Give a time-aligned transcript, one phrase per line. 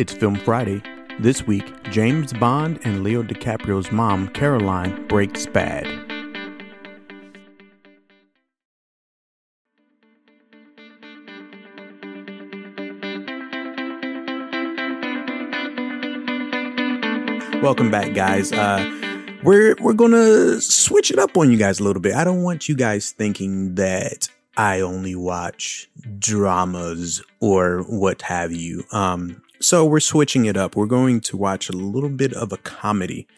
[0.00, 0.82] It's Film Friday.
[1.18, 5.84] This week, James Bond and Leo DiCaprio's mom, Caroline, breaks bad.
[17.62, 18.52] Welcome back, guys.
[18.52, 18.82] Uh,
[19.42, 22.14] we're we're gonna switch it up on you guys a little bit.
[22.14, 28.84] I don't want you guys thinking that I only watch dramas or what have you.
[28.92, 30.74] Um, so we're switching it up.
[30.74, 33.28] We're going to watch a little bit of a comedy.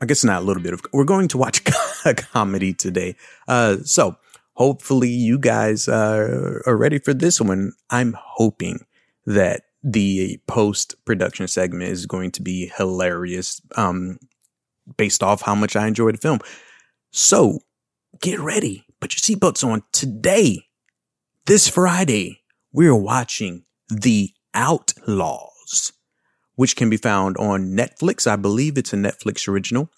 [0.00, 0.82] I guess not a little bit of.
[0.92, 1.62] We're going to watch
[2.04, 3.16] a comedy today.
[3.48, 4.16] Uh, so
[4.52, 7.72] hopefully you guys uh, are ready for this one.
[7.90, 8.86] I'm hoping
[9.26, 13.60] that the post production segment is going to be hilarious.
[13.74, 14.20] Um,
[14.96, 16.38] based off how much I enjoyed the film.
[17.10, 17.58] So
[18.20, 18.86] get ready.
[19.00, 19.82] Put your seatbelts on.
[19.90, 20.66] Today,
[21.46, 24.30] this Friday, we're watching The
[26.56, 28.26] Which can be found on Netflix.
[28.26, 29.90] I believe it's a Netflix original.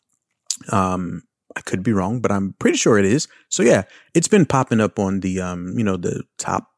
[0.72, 1.22] Um,
[1.54, 3.28] I could be wrong, but I'm pretty sure it is.
[3.48, 3.82] So yeah,
[4.14, 6.70] it's been popping up on the um, you know, the top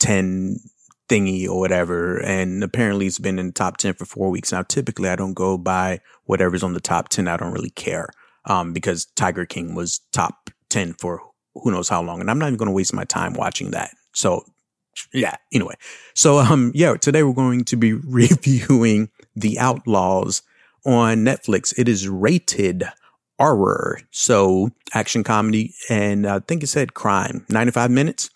[0.00, 0.58] 10
[1.08, 2.18] thingy or whatever.
[2.22, 4.52] And apparently it's been in the top 10 for four weeks.
[4.52, 7.28] Now, typically I don't go by whatever's on the top 10.
[7.28, 8.08] I don't really care.
[8.46, 11.22] Um, because Tiger King was top 10 for
[11.54, 12.20] who knows how long.
[12.20, 13.90] And I'm not even going to waste my time watching that.
[14.12, 14.44] So
[15.12, 15.74] yeah, anyway.
[16.14, 20.42] So, um, yeah, today we're going to be reviewing The Outlaws
[20.84, 21.72] on Netflix.
[21.78, 22.84] It is rated
[23.38, 24.00] horror.
[24.10, 28.30] So action comedy and I think it said crime, 95 minutes.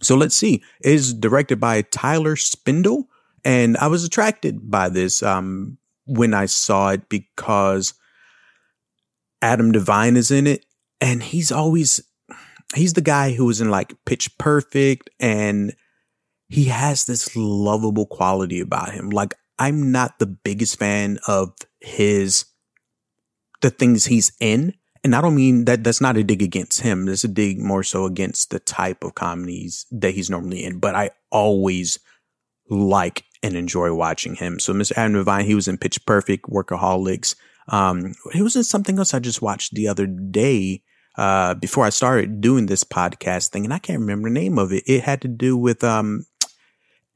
[0.00, 0.62] So let's see.
[0.80, 3.06] It is directed by Tyler Spindel.
[3.44, 7.94] And I was attracted by this um, when I saw it because
[9.40, 10.64] Adam Devine is in it.
[11.00, 12.00] And he's always,
[12.74, 15.10] he's the guy who was in like Pitch Perfect.
[15.18, 15.74] And
[16.52, 19.10] he has this lovable quality about him.
[19.10, 22.44] Like, I'm not the biggest fan of his,
[23.60, 24.74] the things he's in
[25.04, 27.06] and I don't mean that that's not a dig against him.
[27.06, 30.78] That's a dig more so against the type of comedies that he's normally in.
[30.78, 31.98] But I always
[32.68, 34.60] like and enjoy watching him.
[34.60, 34.92] So Mr.
[34.96, 37.34] Adam Devine, he was in Pitch Perfect, Workaholics.
[37.68, 40.82] Um, he was in something else I just watched the other day,
[41.16, 43.64] uh, before I started doing this podcast thing.
[43.64, 44.84] And I can't remember the name of it.
[44.86, 46.26] It had to do with, um,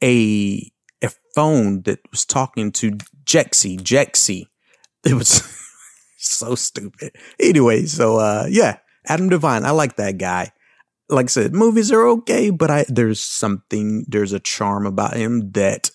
[0.02, 0.70] a,
[1.02, 2.92] a phone that was talking to
[3.24, 4.46] Jexi, Jexi.
[5.04, 5.42] It was,
[6.18, 7.16] so stupid.
[7.40, 10.52] Anyway, so uh yeah, Adam Devine, I like that guy.
[11.08, 15.52] Like I said, movies are okay, but I there's something there's a charm about him
[15.52, 15.90] that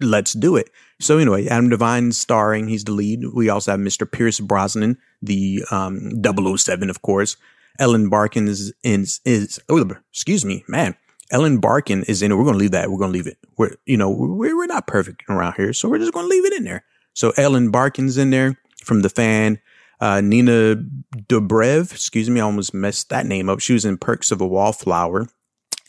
[0.00, 0.70] let's do it.
[1.00, 3.20] So anyway, Adam Devine starring, he's the lead.
[3.34, 4.10] We also have Mr.
[4.10, 7.36] Pierce Brosnan, the um 007, of course.
[7.80, 10.94] Ellen Barkin is is, is oh, excuse me, man.
[11.30, 12.36] Ellen Barkin is in it.
[12.36, 12.90] We're gonna leave that.
[12.90, 13.38] We're gonna leave it.
[13.56, 16.54] We're you know we're we're not perfect around here, so we're just gonna leave it
[16.54, 16.84] in there.
[17.12, 19.60] So Ellen Barkin's in there from The Fan.
[20.00, 20.76] Uh, Nina
[21.26, 23.60] Dobrev, excuse me, I almost messed that name up.
[23.60, 25.28] She was in Perks of a Wallflower.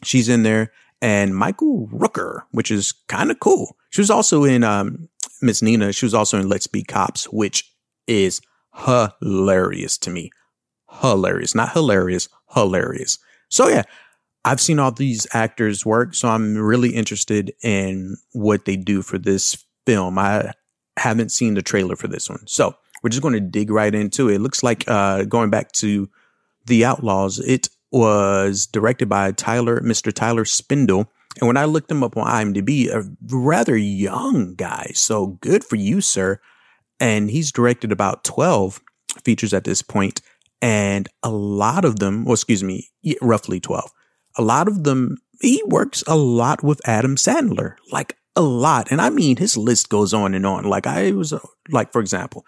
[0.04, 0.72] She's in there.
[1.02, 3.78] And Michael Rooker, which is kind of cool.
[3.92, 5.08] She was also in um,
[5.42, 5.94] Miss Nina.
[5.94, 7.72] She was also in Let's Be Cops, which
[8.08, 8.42] is
[8.76, 10.32] hilarious to me.
[10.90, 11.56] Hilarious.
[11.56, 13.20] Not hilarious, hilarious.
[13.50, 13.84] So yeah,
[14.46, 19.18] I've seen all these actors work, so I'm really interested in what they do for
[19.18, 20.18] this film.
[20.18, 20.54] I
[20.98, 22.46] haven't seen the trailer for this one.
[22.48, 24.36] So we're just going to dig right into it.
[24.36, 26.10] It looks like uh, going back to
[26.66, 30.14] The Outlaws, it was directed by Tyler, Mr.
[30.14, 31.08] Tyler Spindel.
[31.40, 33.04] And when I looked him up on IMDb, a
[33.36, 34.92] rather young guy.
[34.94, 36.40] So good for you, sir.
[37.00, 38.82] And he's directed about 12
[39.24, 40.22] features at this point,
[40.62, 42.90] And a lot of them, well, excuse me,
[43.22, 43.92] roughly 12.
[44.40, 48.90] A lot of them, he works a lot with Adam Sandler, like a lot.
[48.90, 50.64] And I mean, his list goes on and on.
[50.64, 51.40] Like I was, uh,
[51.70, 52.46] like, for example,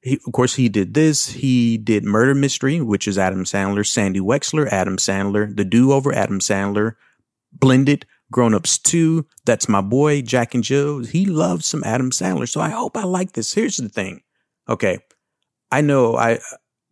[0.00, 1.28] he, of course, he did this.
[1.28, 6.14] He did Murder Mystery, which is Adam Sandler, Sandy Wexler, Adam Sandler, The Do Over,
[6.14, 6.92] Adam Sandler,
[7.52, 9.26] Blended, Grown Ups 2.
[9.44, 11.04] That's my boy, Jack and Jill.
[11.04, 12.48] He loves some Adam Sandler.
[12.48, 13.52] So I hope I like this.
[13.52, 14.22] Here's the thing.
[14.66, 14.98] Okay.
[15.70, 16.38] I know I, uh,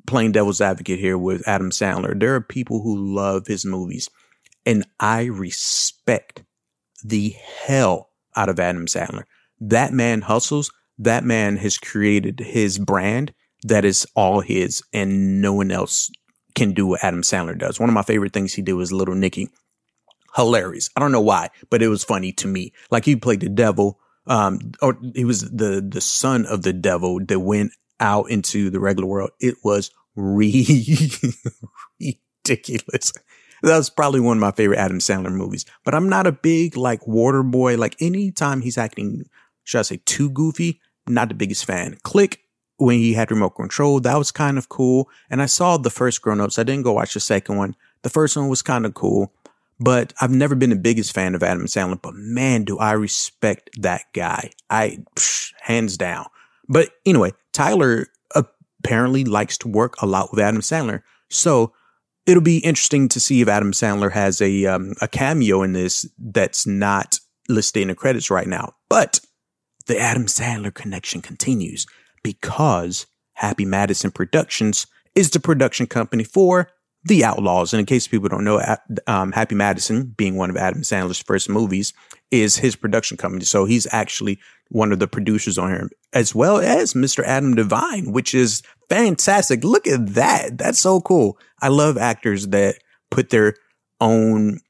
[0.07, 2.19] playing devil's advocate here with Adam Sandler.
[2.19, 4.11] There are people who love his movies
[4.65, 6.43] and I respect
[7.05, 7.35] the
[7.67, 9.25] hell out of Adam Sandler.
[9.61, 15.53] That man hustles that man has created his brand that is all his and no
[15.53, 16.11] one else
[16.55, 17.81] can do what Adam Sandler does.
[17.81, 19.49] One of my favorite things he did was Little Nicky.
[20.35, 20.91] Hilarious.
[20.97, 22.73] I don't know why, but it was funny to me.
[22.91, 27.21] Like he played the devil, um, or he was the, the son of the devil
[27.27, 29.31] that went out into the regular world.
[29.41, 31.11] It was re-
[32.45, 33.13] ridiculous.
[33.63, 36.77] That was probably one of my favorite Adam Sandler movies, but I'm not a big
[36.77, 37.77] like water boy.
[37.77, 39.25] Like anytime he's acting
[39.65, 40.81] should I say too goofy?
[41.07, 41.99] Not the biggest fan.
[42.03, 42.41] Click
[42.77, 45.09] when he had remote control, that was kind of cool.
[45.31, 46.59] And I saw the first grown ups.
[46.59, 47.77] I didn't go watch the second one.
[48.03, 49.33] The first one was kind of cool,
[49.79, 53.71] but I've never been the biggest fan of Adam Sandler, but man, do I respect
[53.81, 54.51] that guy.
[54.69, 56.27] I, psh, hands down.
[56.69, 61.03] But anyway, Tyler apparently likes to work a lot with Adam Sandler.
[61.31, 61.73] So
[62.27, 66.07] it'll be interesting to see if Adam Sandler has a, um, a cameo in this
[66.19, 68.75] that's not listed in the credits right now.
[68.89, 69.21] But
[69.87, 71.87] the Adam Sandler connection continues
[72.23, 76.71] because Happy Madison Productions is the production company for
[77.05, 77.73] The Outlaws.
[77.73, 78.63] And in case people don't know,
[79.07, 81.93] um, Happy Madison, being one of Adam Sandler's first movies,
[82.31, 83.45] is his production company.
[83.45, 84.39] So he's actually
[84.69, 87.23] one of the producers on here, as well as Mr.
[87.25, 88.63] Adam Devine, which is
[88.93, 89.65] fantastic.
[89.65, 90.59] Look at that.
[90.59, 91.39] That's so cool.
[91.63, 92.77] I love actors that
[93.11, 93.55] put their
[94.01, 94.61] own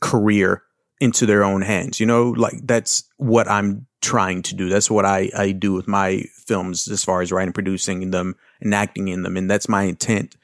[0.00, 0.62] career
[1.00, 1.98] into their own hands.
[1.98, 4.68] You know, like that's what I'm trying to do.
[4.68, 8.74] That's what I, I do with my films as far as writing, producing them and
[8.74, 9.36] acting in them.
[9.36, 10.36] And that's my intent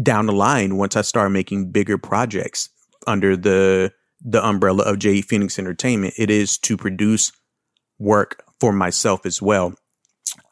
[0.00, 2.68] down the line once I start making bigger projects
[3.06, 6.14] under the the umbrella of J Phoenix Entertainment.
[6.18, 7.32] It is to produce
[7.98, 9.74] work for myself as well.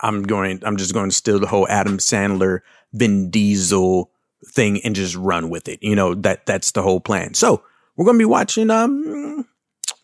[0.01, 2.61] I'm going I'm just going to steal the whole Adam Sandler,
[2.93, 4.11] Vin Diesel
[4.47, 5.83] thing and just run with it.
[5.83, 7.35] You know, that that's the whole plan.
[7.35, 7.63] So
[7.97, 9.47] we're gonna be watching um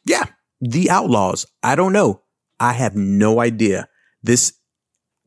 [0.04, 0.24] yeah,
[0.60, 1.46] The Outlaws.
[1.62, 2.22] I don't know.
[2.60, 3.88] I have no idea.
[4.22, 4.54] This,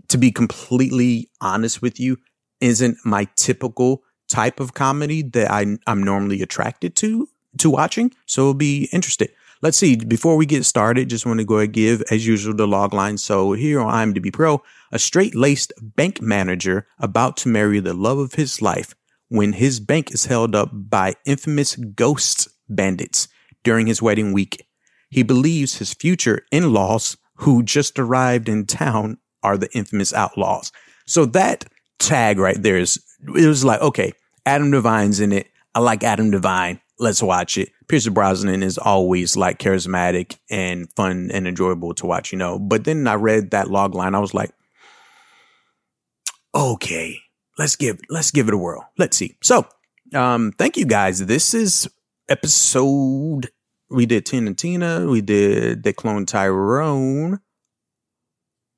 [0.09, 2.17] to be completely honest with you,
[2.61, 7.27] isn't my typical type of comedy that I, I'm normally attracted to,
[7.59, 8.11] to watching.
[8.25, 9.31] So it'll be interested.
[9.61, 9.95] Let's see.
[9.95, 12.93] Before we get started, just want to go ahead and give, as usual, the log
[12.93, 13.17] line.
[13.17, 14.61] So here on IMDb Pro,
[14.91, 18.93] a straight laced bank manager about to marry the love of his life
[19.29, 23.27] when his bank is held up by infamous ghost bandits
[23.63, 24.65] during his wedding week.
[25.09, 30.71] He believes his future in laws who just arrived in town are the infamous outlaws.
[31.05, 31.65] So that
[31.99, 33.01] tag right there is,
[33.35, 34.13] it was like, okay,
[34.45, 35.47] Adam Devine's in it.
[35.73, 36.81] I like Adam Devine.
[36.99, 37.69] Let's watch it.
[37.87, 42.57] Pierce Brosnan is always like charismatic and fun and enjoyable to watch, you know.
[42.57, 44.15] But then I read that log line.
[44.15, 44.51] I was like,
[46.55, 47.19] okay,
[47.57, 48.89] let's give, let's give it a whirl.
[48.97, 49.37] Let's see.
[49.43, 49.67] So,
[50.13, 51.25] um, thank you guys.
[51.25, 51.87] This is
[52.29, 53.49] episode
[53.89, 57.39] we did Tina Tina, we did They Clone Tyrone,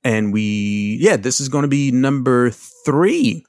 [0.03, 3.45] and we, yeah, this is going to be number three.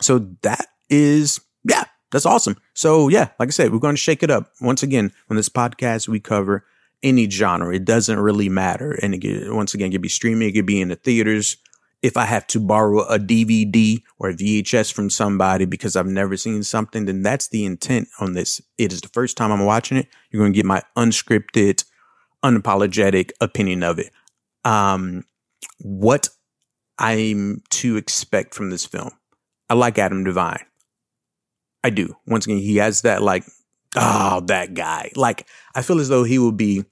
[0.00, 2.56] So that is, yeah, that's awesome.
[2.74, 4.52] So yeah, like I said, we're going to shake it up.
[4.60, 6.64] Once again, on this podcast, we cover
[7.02, 7.74] any genre.
[7.74, 8.92] It doesn't really matter.
[9.02, 11.56] And again, once again, it could be streaming, it could be in the theaters,
[12.02, 16.36] if I have to borrow a DVD or a VHS from somebody because I've never
[16.36, 18.60] seen something, then that's the intent on this.
[18.78, 20.08] It is the first time I'm watching it.
[20.30, 21.84] You're going to get my unscripted,
[22.44, 24.12] unapologetic opinion of it.
[24.64, 25.24] Um,
[25.78, 26.28] what
[26.98, 29.10] I'm to expect from this film.
[29.68, 30.64] I like Adam Devine.
[31.88, 32.14] I do.
[32.26, 33.44] Once again, he has that like,
[33.96, 35.10] oh, that guy.
[35.16, 36.84] Like, I feel as though he would be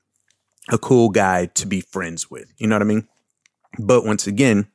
[0.70, 2.50] a cool guy to be friends with.
[2.56, 3.06] You know what I mean?
[3.78, 4.68] But once again,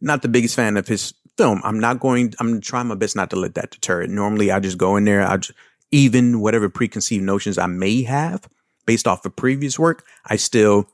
[0.00, 1.60] not the biggest fan of his film.
[1.62, 4.08] I'm not going, I'm trying my best not to let that deter it.
[4.08, 5.52] Normally I just go in there, I just,
[5.90, 8.48] even whatever preconceived notions I may have
[8.86, 10.88] based off of previous work, I still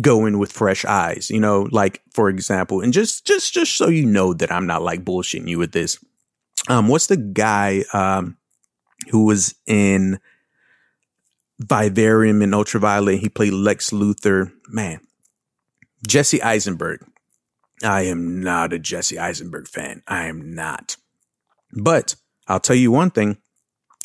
[0.00, 3.88] go in with fresh eyes, you know, like for example, and just, just, just so
[3.88, 6.02] you know that I'm not like bullshitting you with this.
[6.68, 8.36] Um, what's the guy, um,
[9.10, 10.18] who was in
[11.58, 13.20] Vivarium and Ultraviolet?
[13.20, 14.52] He played Lex Luthor.
[14.68, 15.00] Man,
[16.06, 17.04] Jesse Eisenberg.
[17.82, 20.02] I am not a Jesse Eisenberg fan.
[20.06, 20.96] I am not.
[21.72, 22.16] But
[22.46, 23.38] I'll tell you one thing.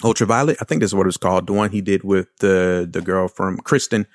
[0.04, 1.48] Ultraviolet, I think that's what it was called.
[1.48, 4.08] The one he did with the the girl from Kristen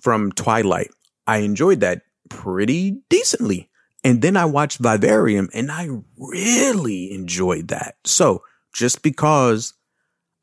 [0.00, 0.90] from Twilight.
[1.26, 3.70] I enjoyed that pretty decently.
[4.04, 7.96] And then I watched Vivarium and I really enjoyed that.
[8.04, 8.44] So
[8.74, 9.72] just because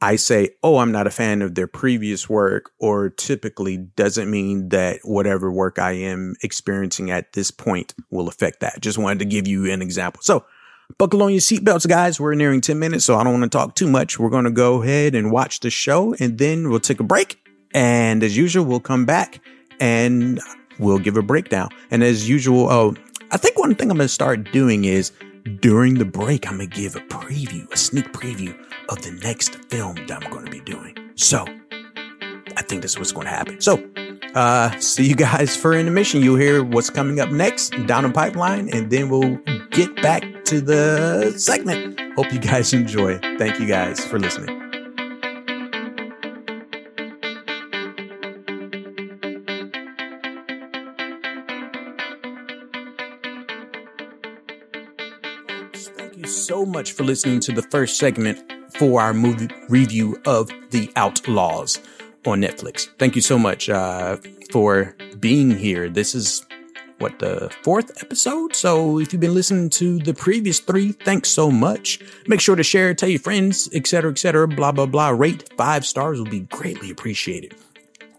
[0.04, 4.70] I say, oh, I'm not a fan of their previous work, or typically doesn't mean
[4.70, 8.82] that whatever work I am experiencing at this point will affect that.
[8.82, 10.24] Just wanted to give you an example.
[10.24, 10.44] So
[10.98, 12.20] buckle on your seatbelts, guys.
[12.20, 14.18] We're nearing 10 minutes, so I don't want to talk too much.
[14.18, 17.38] We're going to go ahead and watch the show, and then we'll take a break.
[17.76, 19.40] And as usual, we'll come back
[19.80, 20.42] and
[20.80, 21.70] we'll give a breakdown.
[21.92, 22.96] And as usual, oh,
[23.34, 25.14] I think one thing I'm going to start doing is
[25.62, 28.54] during the break, I'm going to give a preview, a sneak preview
[28.90, 30.98] of the next film that I'm going to be doing.
[31.16, 31.46] So
[32.58, 33.62] I think that's what's going to happen.
[33.62, 33.82] So,
[34.36, 36.22] uh, see you guys for intermission.
[36.22, 39.38] You'll hear what's coming up next down the pipeline, and then we'll
[39.72, 42.00] get back to the segment.
[42.16, 43.18] Hope you guys enjoy.
[43.38, 44.61] Thank you guys for listening.
[56.72, 58.40] Much for listening to the first segment
[58.76, 61.80] for our movie review of The Outlaws
[62.26, 62.88] on Netflix.
[62.98, 64.18] Thank you so much uh,
[64.52, 65.90] for being here.
[65.90, 66.46] This is
[67.00, 68.56] what the fourth episode.
[68.56, 72.00] So if you've been listening to the previous three, thanks so much.
[72.28, 74.48] Make sure to share, tell your friends, etc., etc.
[74.48, 75.10] Blah blah blah.
[75.10, 77.56] Rate five stars will be greatly appreciated.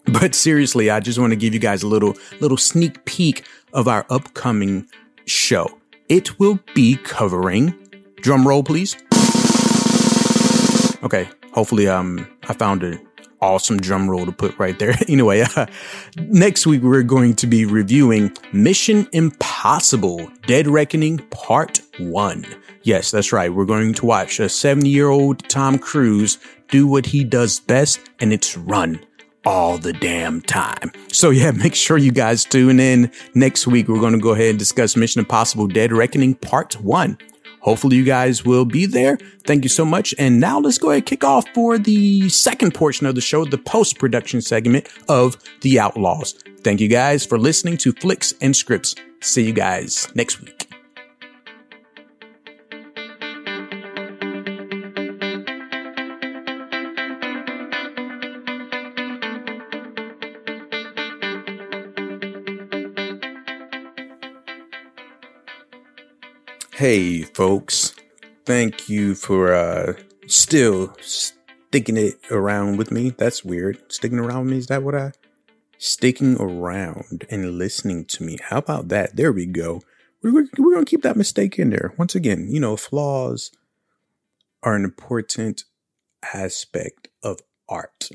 [0.07, 3.89] But seriously, I just want to give you guys a little little sneak peek of
[3.89, 4.87] our upcoming
[5.25, 5.79] show.
[6.09, 7.75] It will be covering
[8.23, 8.97] drum roll, please.
[11.03, 13.07] Okay, hopefully um I found an
[13.43, 14.95] awesome drum roll to put right there.
[15.09, 15.67] anyway, uh,
[16.17, 22.47] next week we're going to be reviewing Mission Impossible Dead Reckoning Part 1.
[22.85, 23.53] Yes, that's right.
[23.53, 26.39] We're going to watch a 70 year old Tom Cruise
[26.69, 29.05] do what he does best, and it's run
[29.45, 30.93] all the damn time.
[31.09, 33.89] So yeah, make sure you guys tune in next week.
[33.89, 37.19] We're going to go ahead and discuss Mission Impossible Dead Reckoning Part 1.
[37.63, 39.19] Hopefully you guys will be there.
[39.47, 40.15] Thank you so much.
[40.19, 43.45] And now let's go ahead and kick off for the second portion of the show,
[43.45, 46.35] the post-production segment of The Outlaws.
[46.63, 48.95] Thank you guys for listening to Flicks and Scripts.
[49.21, 50.62] See you guys next week.
[66.83, 67.95] Hey, folks.
[68.45, 69.93] Thank you for uh,
[70.27, 73.11] still sticking it around with me.
[73.11, 73.81] That's weird.
[73.93, 75.13] Sticking around with me, is that what I?
[75.79, 78.37] Sticking around and listening to me.
[78.43, 79.15] How about that?
[79.15, 79.83] There we go.
[80.25, 81.95] We're, we're going to keep that mistake in there.
[81.99, 83.53] Once again, you know, flaws
[84.65, 85.63] are an important
[86.35, 88.09] aspect of art.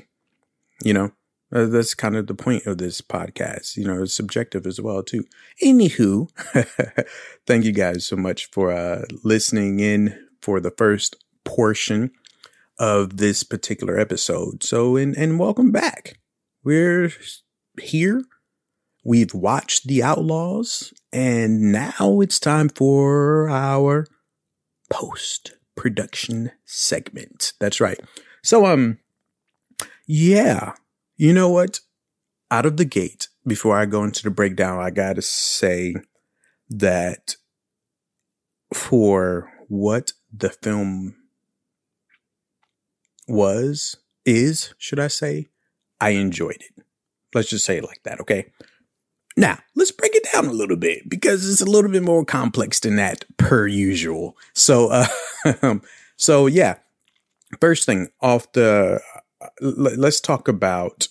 [0.84, 1.12] You know,
[1.52, 3.76] uh, that's kind of the point of this podcast.
[3.76, 5.24] You know, it's subjective as well too.
[5.62, 6.28] Anywho,
[7.46, 12.10] thank you guys so much for uh, listening in for the first portion
[12.78, 14.62] of this particular episode.
[14.62, 16.18] So, and and welcome back.
[16.62, 17.12] We're
[17.80, 18.22] here.
[19.04, 24.06] We've watched The Outlaws, and now it's time for our
[24.90, 27.54] post production segment.
[27.58, 27.98] That's right.
[28.42, 28.98] So, um,
[30.06, 30.74] yeah
[31.18, 31.80] you know what?
[32.50, 35.96] Out of the gate, before I go into the breakdown, I got to say
[36.70, 37.36] that
[38.72, 41.16] for what the film
[43.26, 45.48] was, is, should I say,
[46.00, 46.84] I enjoyed it.
[47.34, 48.46] Let's just say it like that, okay?
[49.36, 52.80] Now, let's break it down a little bit because it's a little bit more complex
[52.80, 54.36] than that per usual.
[54.54, 55.78] So, uh,
[56.16, 56.76] so yeah,
[57.60, 59.00] first thing off the
[59.60, 61.08] let's talk about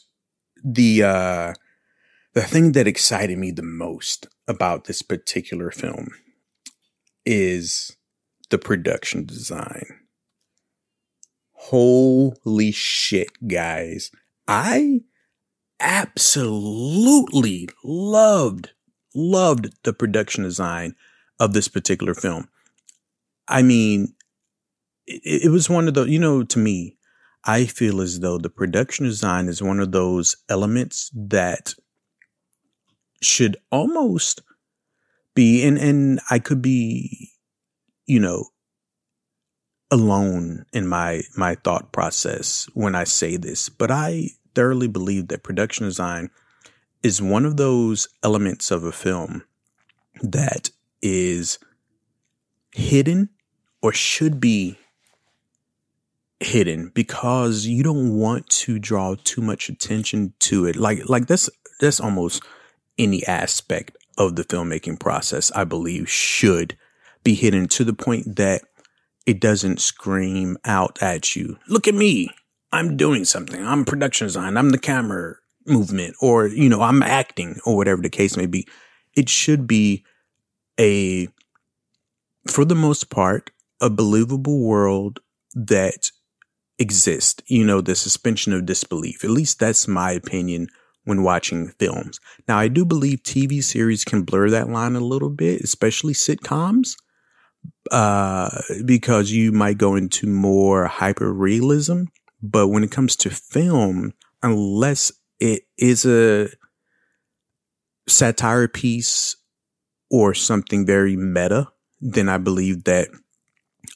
[0.63, 1.53] the uh,
[2.33, 6.09] the thing that excited me the most about this particular film
[7.25, 7.95] is
[8.49, 9.85] the production design.
[11.53, 14.11] Holy shit, guys.
[14.47, 15.01] I
[15.79, 18.71] absolutely loved,
[19.13, 20.95] loved the production design
[21.39, 22.47] of this particular film.
[23.47, 24.13] I mean,
[25.05, 26.96] it, it was one of the, you know, to me,
[27.47, 31.73] I feel as though the production design is one of those elements that
[33.21, 34.41] should almost
[35.33, 37.31] be, and, and I could be,
[38.05, 38.49] you know,
[39.89, 45.43] alone in my, my thought process when I say this, but I thoroughly believe that
[45.43, 46.29] production design
[47.01, 49.43] is one of those elements of a film
[50.21, 50.69] that
[51.01, 51.59] is
[52.73, 53.29] hidden
[53.81, 54.77] or should be
[56.39, 60.75] hidden because you don't want to draw too much attention to it.
[60.75, 62.43] Like like that's that's almost
[62.97, 66.77] any aspect of the filmmaking process, I believe, should
[67.23, 68.61] be hidden to the point that
[69.25, 71.57] it doesn't scream out at you.
[71.67, 72.29] Look at me.
[72.71, 73.65] I'm doing something.
[73.65, 74.57] I'm production design.
[74.57, 78.67] I'm the camera movement or, you know, I'm acting or whatever the case may be.
[79.15, 80.05] It should be
[80.79, 81.27] a,
[82.47, 83.51] for the most part,
[83.81, 85.19] a believable world
[85.53, 86.11] that
[86.79, 89.23] exist, you know, the suspension of disbelief.
[89.23, 90.67] At least that's my opinion
[91.03, 92.19] when watching films.
[92.47, 96.95] Now, I do believe TV series can blur that line a little bit, especially sitcoms,
[97.91, 98.49] uh,
[98.85, 102.03] because you might go into more hyper realism.
[102.41, 106.49] But when it comes to film, unless it is a
[108.07, 109.37] satire piece
[110.09, 111.69] or something very meta,
[111.99, 113.09] then I believe that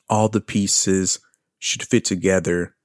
[0.10, 1.20] all the pieces
[1.62, 2.76] should fit together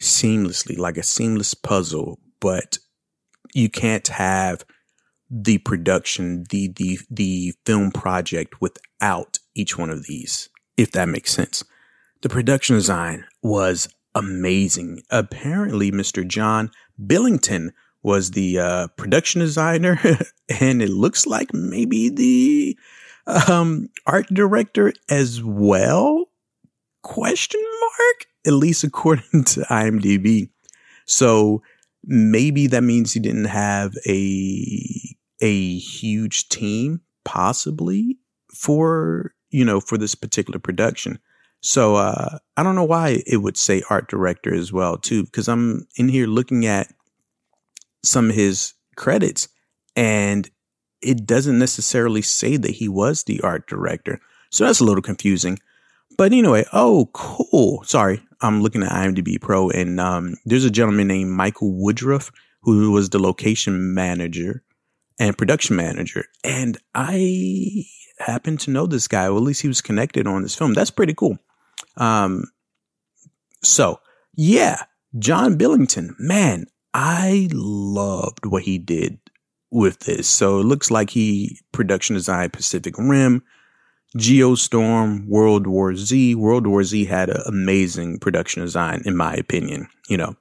[0.00, 2.78] seamlessly, like a seamless puzzle, but
[3.54, 4.64] you can't have
[5.30, 11.32] the production, the the the film project without each one of these, if that makes
[11.32, 11.64] sense.
[12.22, 15.02] the production design was amazing.
[15.10, 16.26] Apparently, Mr.
[16.26, 16.70] John
[17.06, 19.98] Billington was the uh, production designer,
[20.60, 22.78] and it looks like maybe the
[23.26, 26.26] um, art director as well.
[27.08, 28.26] Question mark?
[28.46, 30.50] At least according to IMDb.
[31.06, 31.62] So
[32.04, 38.18] maybe that means he didn't have a a huge team, possibly
[38.54, 41.18] for you know for this particular production.
[41.62, 45.48] So uh, I don't know why it would say art director as well too, because
[45.48, 46.92] I'm in here looking at
[48.04, 49.48] some of his credits,
[49.96, 50.50] and
[51.00, 54.20] it doesn't necessarily say that he was the art director.
[54.50, 55.58] So that's a little confusing.
[56.18, 57.82] But anyway, oh cool.
[57.84, 62.30] Sorry, I'm looking at IMDb Pro, and um, there's a gentleman named Michael Woodruff
[62.62, 64.62] who was the location manager
[65.18, 67.84] and production manager, and I
[68.18, 70.74] happen to know this guy, or at least he was connected on this film.
[70.74, 71.38] That's pretty cool.
[71.96, 72.44] Um,
[73.62, 74.00] so
[74.34, 74.82] yeah,
[75.18, 79.20] John Billington, man, I loved what he did
[79.70, 80.26] with this.
[80.26, 83.44] So it looks like he production designed Pacific Rim,
[84.16, 86.34] Geostorm, World War Z.
[86.34, 89.88] World War Z had an amazing production design, in my opinion.
[90.08, 90.36] You know,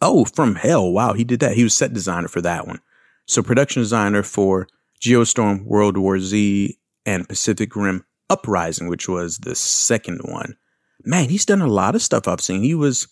[0.00, 1.56] oh, from hell, wow, he did that.
[1.56, 2.80] He was set designer for that one.
[3.26, 4.68] So production designer for
[5.00, 10.56] Geostorm, World War Z, and Pacific Rim Uprising, which was the second one.
[11.04, 12.62] Man, he's done a lot of stuff I've seen.
[12.62, 13.08] He was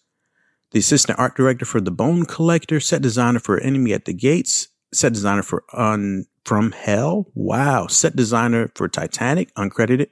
[0.71, 4.69] the assistant art director for The Bone Collector, set designer for Enemy at the Gates,
[4.93, 7.27] set designer for Un from Hell.
[7.35, 7.87] Wow.
[7.87, 10.09] Set designer for Titanic, uncredited.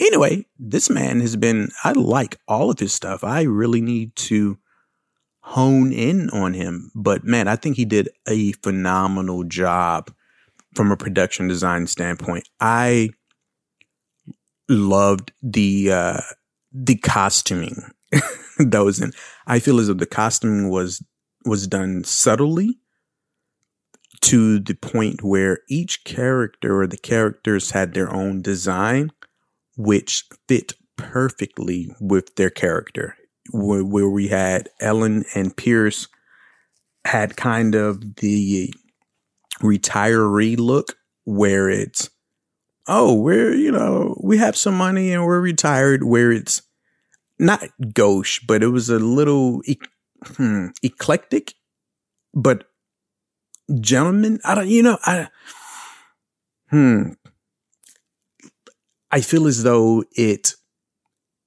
[0.00, 3.24] Anyway, this man has been, I like all of his stuff.
[3.24, 4.58] I really need to
[5.40, 6.92] hone in on him.
[6.94, 10.12] But man, I think he did a phenomenal job
[10.74, 12.48] from a production design standpoint.
[12.60, 13.10] I
[14.68, 16.20] loved the, uh,
[16.72, 17.82] the costuming
[18.58, 19.12] that was in.
[19.46, 21.02] I feel as though the costuming was,
[21.44, 22.78] was done subtly
[24.20, 29.12] to the point where each character or the characters had their own design,
[29.76, 33.16] which fit perfectly with their character.
[33.50, 36.08] Where, where we had Ellen and Pierce
[37.04, 38.74] had kind of the
[39.60, 42.10] retiree look where it's,
[42.86, 46.62] oh, we're, you know, we have some money and we're retired, where it's
[47.38, 47.62] not
[47.94, 49.78] gauche, but it was a little e-
[50.36, 51.54] hmm, eclectic,
[52.34, 52.64] but
[53.80, 54.40] gentlemen.
[54.44, 55.28] I don't, you know, I,
[56.70, 57.12] hmm.
[59.10, 60.54] I feel as though it,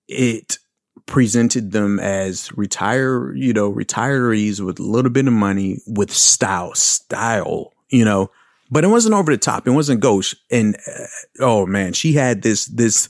[0.07, 0.57] it
[1.05, 6.73] presented them as retire, you know, retirees with a little bit of money with style,
[6.73, 8.31] style, you know,
[8.71, 9.67] but it wasn't over the top.
[9.67, 10.33] It wasn't gauche.
[10.49, 11.05] And, uh,
[11.39, 13.09] oh man, she had this, this,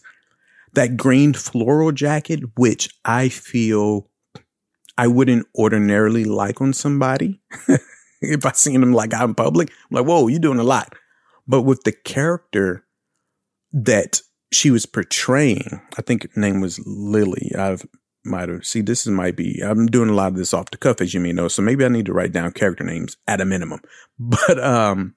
[0.74, 4.10] that green floral jacket, which I feel
[4.98, 7.42] I wouldn't ordinarily like on somebody.
[8.34, 10.94] if I seen him like out in public, I'm like, whoa, you're doing a lot.
[11.48, 12.86] But with the character
[13.74, 17.52] that she was portraying, I think her name was Lily.
[17.58, 17.86] I've
[18.24, 20.78] might have see this is might be I'm doing a lot of this off the
[20.78, 23.42] cuff as you may know, so maybe I need to write down character names at
[23.42, 23.82] a minimum.
[24.20, 25.16] But um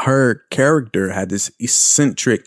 [0.00, 2.46] her character had this eccentric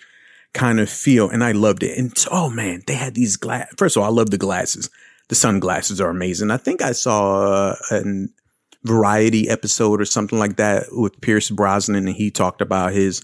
[0.53, 1.97] kind of feel and I loved it.
[1.97, 4.89] And oh man, they had these glass first of all, I love the glasses.
[5.27, 6.51] The sunglasses are amazing.
[6.51, 8.33] I think I saw uh, an
[8.87, 13.23] variety episode or something like that with Pierce Brosnan and he talked about his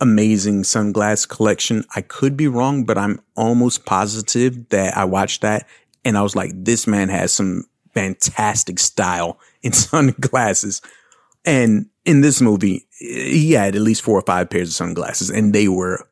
[0.00, 1.84] amazing sunglass collection.
[1.94, 5.66] I could be wrong, but I'm almost positive that I watched that
[6.04, 10.80] and I was like, this man has some fantastic style in sunglasses.
[11.44, 15.54] And in this movie, he had at least four or five pairs of sunglasses and
[15.54, 16.06] they were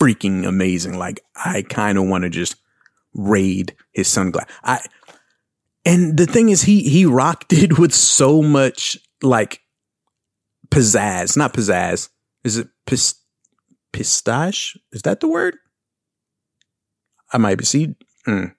[0.00, 0.98] freaking amazing.
[0.98, 2.56] Like I kind of want to just
[3.14, 4.52] raid his sunglasses.
[4.64, 4.80] I,
[5.84, 9.60] and the thing is, he he rocked it with so much like
[10.70, 12.08] pizzazz, not pizzazz.
[12.44, 13.14] Is it pis,
[13.92, 14.76] pistache?
[14.92, 15.56] Is that the word?
[17.32, 17.64] I might be.
[17.64, 17.94] See,
[18.26, 18.54] mm.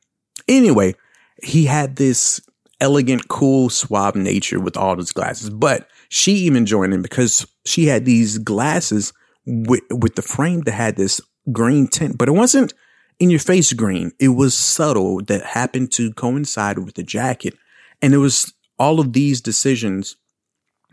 [0.48, 0.96] anyway,
[1.44, 2.40] he had this
[2.80, 5.50] elegant, cool, suave nature with all his glasses.
[5.50, 9.14] But she even joined in because she had these glasses
[9.46, 12.74] with with the frame that had this green tint, but it wasn't
[13.22, 14.12] in your face green.
[14.20, 17.54] It was subtle that happened to coincide with the jacket.
[18.02, 20.16] And it was all of these decisions.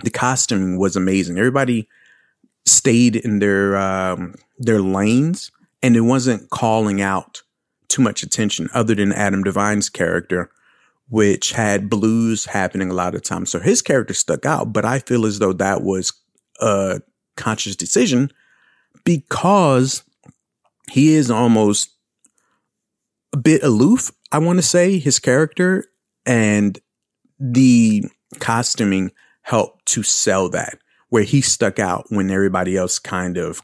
[0.04, 1.38] The costuming was amazing.
[1.38, 1.88] Everybody
[2.66, 5.50] stayed in their, um, their lanes
[5.82, 7.40] and it wasn't calling out
[7.88, 10.50] too much attention other than Adam Devine's character,
[11.08, 13.50] which had blues happening a lot of times.
[13.50, 16.12] So his character stuck out, but I feel as though that was
[16.60, 17.00] a
[17.38, 18.30] conscious decision
[19.04, 20.02] because
[20.90, 21.94] he is almost
[23.32, 25.84] a bit aloof, I want to say, his character
[26.26, 26.78] and
[27.38, 28.04] the
[28.38, 29.12] costuming
[29.42, 33.60] helped to sell that, where he stuck out when everybody else kind of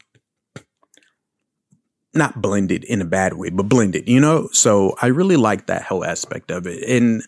[2.13, 4.47] not blended in a bad way, but blended, you know?
[4.53, 6.83] So I really like that whole aspect of it.
[6.89, 7.21] And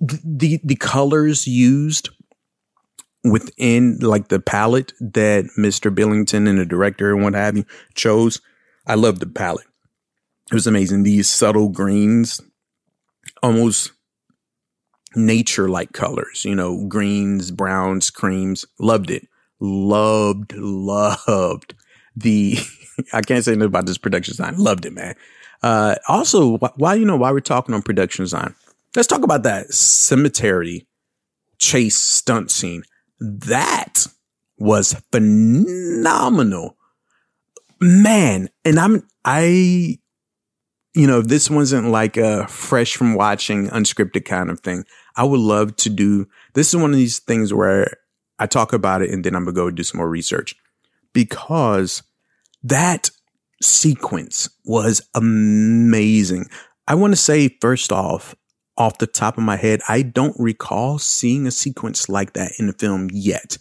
[0.00, 2.10] the the colors used
[3.24, 5.92] within like the palette that Mr.
[5.92, 8.40] Billington and the director and what have you chose,
[8.86, 9.66] I love the palette.
[10.50, 11.02] It was amazing.
[11.02, 12.40] These subtle greens,
[13.42, 13.92] almost
[15.14, 18.64] nature like colors, you know, greens, browns, creams.
[18.78, 19.28] Loved it.
[19.60, 21.74] Loved, loved
[22.16, 22.58] the,
[23.12, 24.56] I can't say nothing about this production design.
[24.56, 25.14] Loved it, man.
[25.62, 28.54] Uh, also, why, you know, why we're talking on production design,
[28.94, 30.86] let's talk about that cemetery
[31.58, 32.82] chase stunt scene.
[33.20, 34.06] That
[34.58, 36.76] was phenomenal.
[37.80, 39.98] Man, and I'm, I,
[40.98, 44.84] you know, this wasn't like a fresh from watching unscripted kind of thing,
[45.14, 47.88] I would love to do, this is one of these things where
[48.40, 50.56] I talk about it and then I'm to go do some more research
[51.12, 52.02] because
[52.64, 53.12] that
[53.62, 56.46] sequence was amazing.
[56.88, 58.34] I want to say first off,
[58.76, 62.66] off the top of my head, I don't recall seeing a sequence like that in
[62.66, 63.56] the film yet.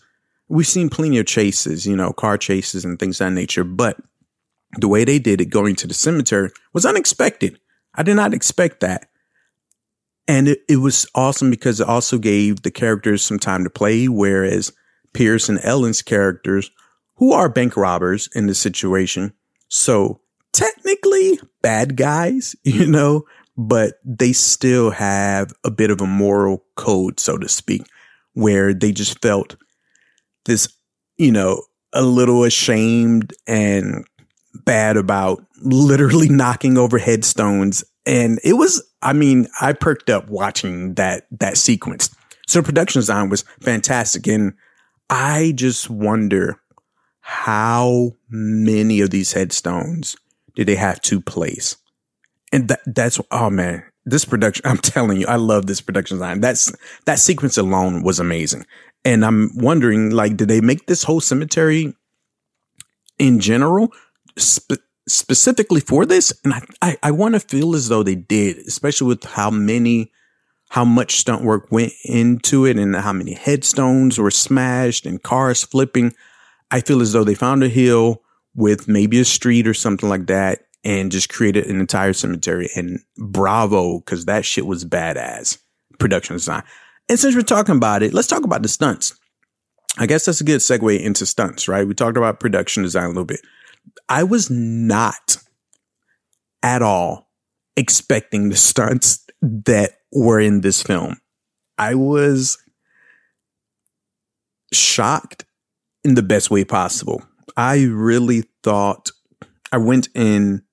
[0.47, 3.97] We've seen plenty of chases, you know, car chases and things of that nature, but
[4.78, 7.60] the way they did it going to the cemetery was unexpected.
[7.94, 9.10] I did not expect that.
[10.28, 14.08] And it, it was awesome because it also gave the characters some time to play,
[14.08, 14.74] whereas
[15.13, 16.70] Pierce and Ellen's characters,
[17.16, 19.34] who are bank robbers in this situation,
[19.70, 23.24] so technically bad guys, you know,
[23.58, 27.84] but they still have a bit of a moral code, so to speak,
[28.34, 29.56] where they just felt
[30.46, 30.72] this,
[31.18, 31.63] you know,
[31.94, 34.06] a little ashamed and
[34.65, 37.84] bad about literally knocking over headstones.
[38.06, 42.15] And it was, I mean, I perked up watching that, that sequence.
[42.48, 44.28] So production design was fantastic.
[44.28, 44.54] And
[45.10, 46.60] I just wonder
[47.22, 50.15] how many of these headstones
[50.56, 51.76] did they have to place?
[52.52, 54.65] and that that's oh man, this production.
[54.65, 56.41] I'm telling you, I love this production design.
[56.41, 56.74] That's
[57.06, 58.65] that sequence alone was amazing,
[59.06, 61.93] and I'm wondering, like, did they make this whole cemetery
[63.20, 63.91] in general?
[64.38, 68.58] Spe- specifically for this and i i, I want to feel as though they did
[68.58, 70.12] especially with how many
[70.69, 75.63] how much stunt work went into it and how many headstones were smashed and cars
[75.63, 76.13] flipping
[76.71, 78.21] i feel as though they found a hill
[78.54, 82.69] with maybe a street or something like that and just created an entire cemetery.
[82.76, 85.60] And bravo, because that shit was badass
[86.00, 86.63] production design.
[87.10, 89.13] And since we're talking about it, let's talk about the stunts.
[89.97, 91.88] I guess that's a good segue into stunts, right?
[91.88, 93.41] We talked about production design a little bit.
[94.10, 95.38] I was not
[96.63, 97.30] at all
[97.76, 101.17] expecting the stunts that were in this film.
[101.78, 102.58] I was
[104.73, 105.45] shocked
[106.04, 107.23] in the best way possible.
[107.56, 109.12] I really thought
[109.71, 110.63] I went in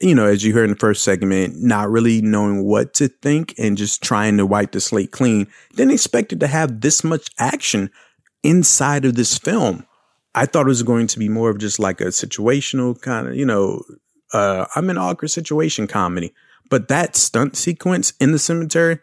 [0.00, 3.54] you know, as you heard in the first segment, not really knowing what to think
[3.58, 7.28] and just trying to wipe the slate clean, didn't expect it to have this much
[7.38, 7.90] action
[8.44, 9.84] inside of this film.
[10.34, 13.34] I thought it was going to be more of just like a situational kind of,
[13.36, 13.82] you know,
[14.32, 16.34] uh, I'm an awkward situation comedy.
[16.70, 18.98] But that stunt sequence in the cemetery,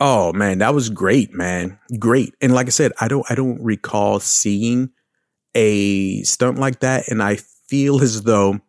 [0.00, 1.78] oh man, that was great, man.
[1.98, 2.34] Great.
[2.40, 4.90] And like I said, I don't I don't recall seeing
[5.54, 7.08] a stunt like that.
[7.08, 8.60] And I feel as though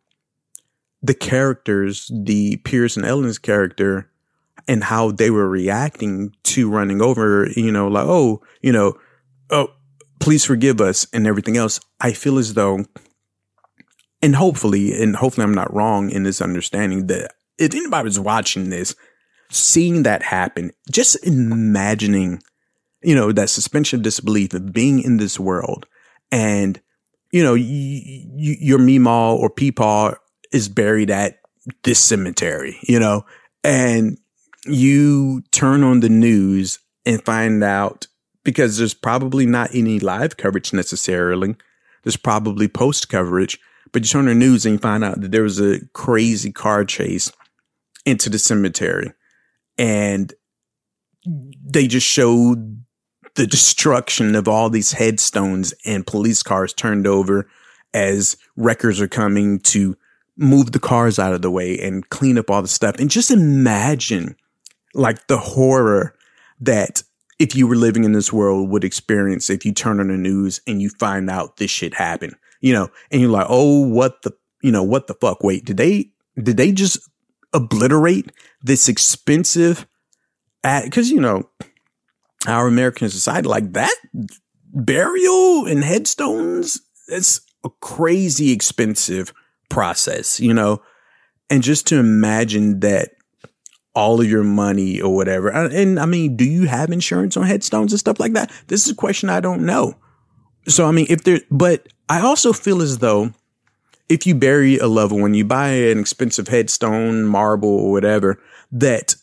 [1.04, 4.10] the characters, the Pierce and Ellen's character,
[4.68, 8.98] and how they were reacting to running over, you know, like, oh, you know,
[9.50, 9.70] oh,
[10.28, 11.80] please forgive us and everything else.
[12.02, 12.84] I feel as though,
[14.22, 18.94] and hopefully, and hopefully I'm not wrong in this understanding that if anybody's watching this,
[19.50, 22.44] seeing that happen, just imagining,
[23.02, 25.86] you know, that suspension of disbelief of being in this world
[26.30, 26.82] and,
[27.32, 30.13] you know, y- y- your Meemaw or Peepaw
[30.52, 31.40] is buried at
[31.86, 33.26] this cemetery, you know,
[33.63, 34.18] and
[34.66, 38.08] you turn on the news and find out
[38.48, 41.54] because there's probably not any live coverage necessarily.
[42.04, 43.60] There's probably post coverage,
[43.92, 46.86] but you turn the news and you find out that there was a crazy car
[46.86, 47.30] chase
[48.06, 49.12] into the cemetery
[49.78, 50.34] and
[51.26, 52.86] they just showed
[53.36, 57.50] the destruction of all these headstones and police cars turned over
[57.94, 59.98] as wreckers are coming to
[60.38, 62.96] move the cars out of the way and clean up all the stuff.
[62.98, 64.38] And just imagine
[64.94, 66.16] like the horror
[66.62, 67.04] that
[67.39, 70.62] if you were living in this world would experience if you turn on the news
[70.65, 74.32] and you find out this shit happened, you know, and you're like, oh, what the,
[74.62, 75.43] you know, what the fuck?
[75.43, 76.97] Wait, did they, did they just
[77.54, 79.88] obliterate this expensive
[80.63, 80.86] at?
[80.86, 81.50] because you know
[82.45, 83.95] our American society like that
[84.73, 86.80] burial and headstones.
[87.08, 89.34] It's a crazy expensive
[89.69, 90.82] process, you know,
[91.50, 93.12] and just to imagine that
[93.98, 95.50] all of your money or whatever.
[95.50, 98.52] And I mean, do you have insurance on headstones and stuff like that?
[98.68, 99.96] This is a question I don't know.
[100.68, 103.32] So, I mean, if there, but I also feel as though
[104.08, 108.40] if you bury a loved one, you buy an expensive headstone, marble, or whatever,
[108.72, 109.16] that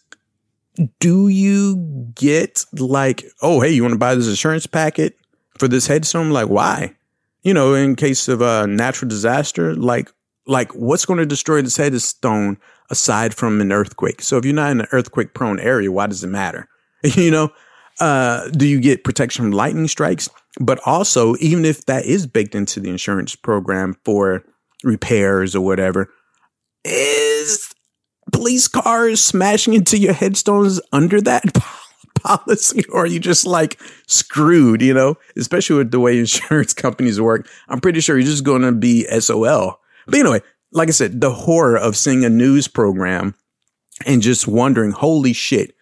[0.99, 5.17] do you get like, oh, hey, you want to buy this insurance packet
[5.57, 6.31] for this headstone?
[6.31, 6.97] Like, why?
[7.45, 10.11] You know, in case of a natural disaster, like,
[10.49, 12.59] like what's going to destroy this headstone
[12.91, 14.23] aside from an earthquake?
[14.23, 16.69] So if you're not in an earthquake prone area, why does it matter?
[17.03, 17.51] you know,
[18.01, 20.29] uh, do you get protection from lightning strikes?
[20.61, 24.45] But also, even if that is baked into the insurance program for
[24.83, 26.09] repairs or whatever,
[26.85, 27.73] is
[28.33, 31.45] police cars smashing into your headstones under that
[32.23, 37.21] policy or are you just like screwed you know especially with the way insurance companies
[37.21, 40.41] work i'm pretty sure you're just going to be sol but anyway
[40.75, 43.35] like i said the horror of seeing a news program
[44.05, 45.75] and just wondering holy shit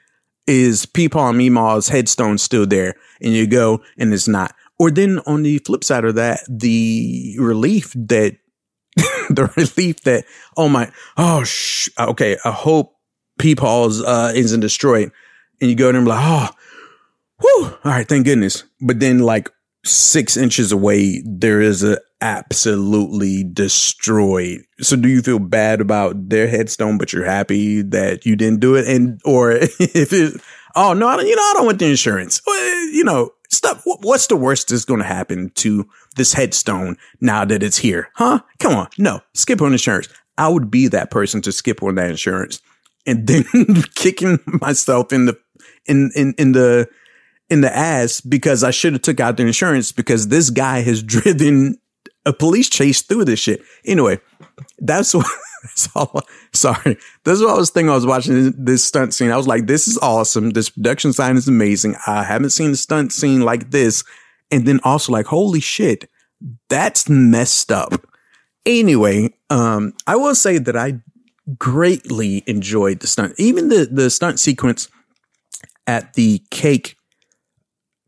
[0.47, 2.95] is Peepaw and Meemaw's headstone still there?
[3.21, 4.55] And you go and it's not.
[4.79, 8.37] Or then on the flip side of that the relief that
[8.97, 10.25] the relief that
[10.57, 12.95] oh my oh sh- okay I hope
[13.41, 15.13] Peepaw's uh isn't destroyed.
[15.61, 16.49] And you go there and be like oh
[17.41, 18.65] whew all right thank goodness.
[18.81, 19.51] But then like
[19.85, 26.47] six inches away there is a absolutely destroyed so do you feel bad about their
[26.47, 30.41] headstone but you're happy that you didn't do it and or if it
[30.77, 32.41] oh no I don't, you know I don't want the insurance
[32.93, 33.83] you know stuff.
[33.85, 38.09] What's the worst that's going to happen to this headstone now that it's here?
[38.15, 38.41] Huh?
[38.59, 38.89] Come on.
[38.99, 40.09] No, skip on insurance.
[40.39, 42.61] I would be that person to skip on that insurance
[43.07, 43.45] and then
[43.95, 45.39] kicking myself in the,
[45.87, 46.89] in, in, in the,
[47.51, 51.03] in the ass because I should have took out the insurance because this guy has
[51.03, 51.79] driven
[52.25, 53.63] a police chase through this shit.
[53.85, 54.21] Anyway,
[54.79, 55.27] that's what,
[55.63, 56.23] that's all.
[56.53, 56.97] Sorry.
[57.25, 57.91] This is what I was thinking.
[57.91, 59.31] I was watching this stunt scene.
[59.31, 60.51] I was like, this is awesome.
[60.51, 61.97] This production sign is amazing.
[62.07, 64.05] I haven't seen a stunt scene like this.
[64.51, 66.09] And then also like, holy shit,
[66.69, 68.07] that's messed up.
[68.65, 71.01] Anyway, um, I will say that I
[71.59, 74.89] greatly enjoyed the stunt, even the, the stunt sequence
[75.87, 76.97] at the cake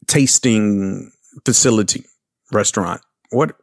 [0.07, 1.13] tasting
[1.45, 2.05] facility
[2.53, 3.01] restaurant.
[3.31, 3.57] What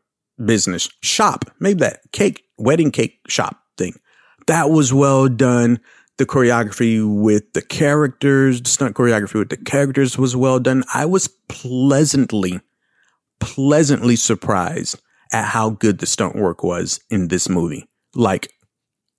[0.44, 1.46] business shop?
[1.60, 4.00] Maybe that cake, wedding cake shop thing.
[4.48, 5.80] That was well done.
[6.18, 10.84] The choreography with the characters, the stunt choreography with the characters was well done.
[10.94, 12.60] I was pleasantly,
[13.40, 15.02] pleasantly surprised
[15.32, 17.88] at how good the stunt work was in this movie.
[18.14, 18.54] Like,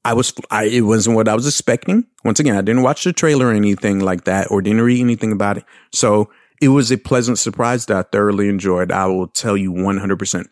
[0.04, 2.06] I was, I, it wasn't what I was expecting.
[2.24, 5.32] Once again, I didn't watch the trailer or anything like that or didn't read anything
[5.32, 5.64] about it.
[5.92, 6.30] So
[6.62, 8.92] it was a pleasant surprise that I thoroughly enjoyed.
[8.92, 10.46] I will tell you 100%.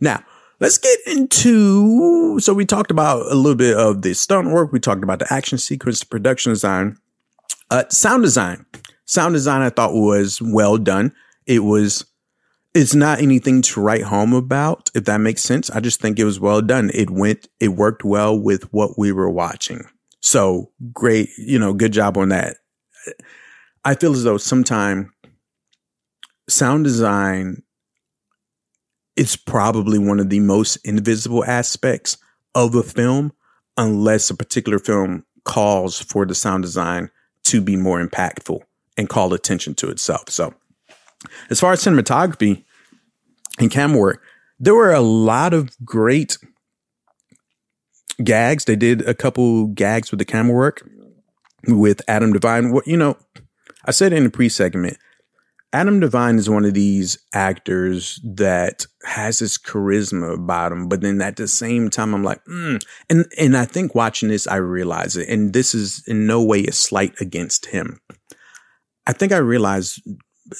[0.00, 0.24] Now,
[0.58, 2.40] let's get into.
[2.40, 4.72] So we talked about a little bit of the stunt work.
[4.72, 6.98] We talked about the action sequence, the production design,
[7.70, 8.66] uh, sound design.
[9.04, 11.14] Sound design I thought was well done.
[11.46, 12.04] It was.
[12.74, 15.70] It's not anything to write home about, if that makes sense.
[15.70, 16.90] I just think it was well done.
[16.92, 17.46] It went.
[17.60, 19.84] It worked well with what we were watching.
[20.20, 22.56] So great, you know, good job on that.
[23.84, 25.11] I feel as though sometime
[26.48, 27.62] sound design
[29.16, 32.16] it's probably one of the most invisible aspects
[32.54, 33.32] of a film,
[33.76, 37.10] unless a particular film calls for the sound design
[37.44, 38.60] to be more impactful
[38.96, 40.28] and call attention to itself.
[40.28, 40.54] So,
[41.50, 42.64] as far as cinematography
[43.58, 44.22] and camera work,
[44.58, 46.38] there were a lot of great
[48.22, 48.64] gags.
[48.64, 50.88] They did a couple gags with the camera work
[51.66, 52.72] with Adam Devine.
[52.72, 53.16] What you know,
[53.84, 54.98] I said in the pre-segment,
[55.74, 61.20] Adam Devine is one of these actors that has this charisma about him, but then
[61.22, 62.82] at the same time, I'm like, mm.
[63.08, 66.64] and and I think watching this, I realize it, and this is in no way
[66.64, 68.00] a slight against him.
[69.06, 69.98] I think I realize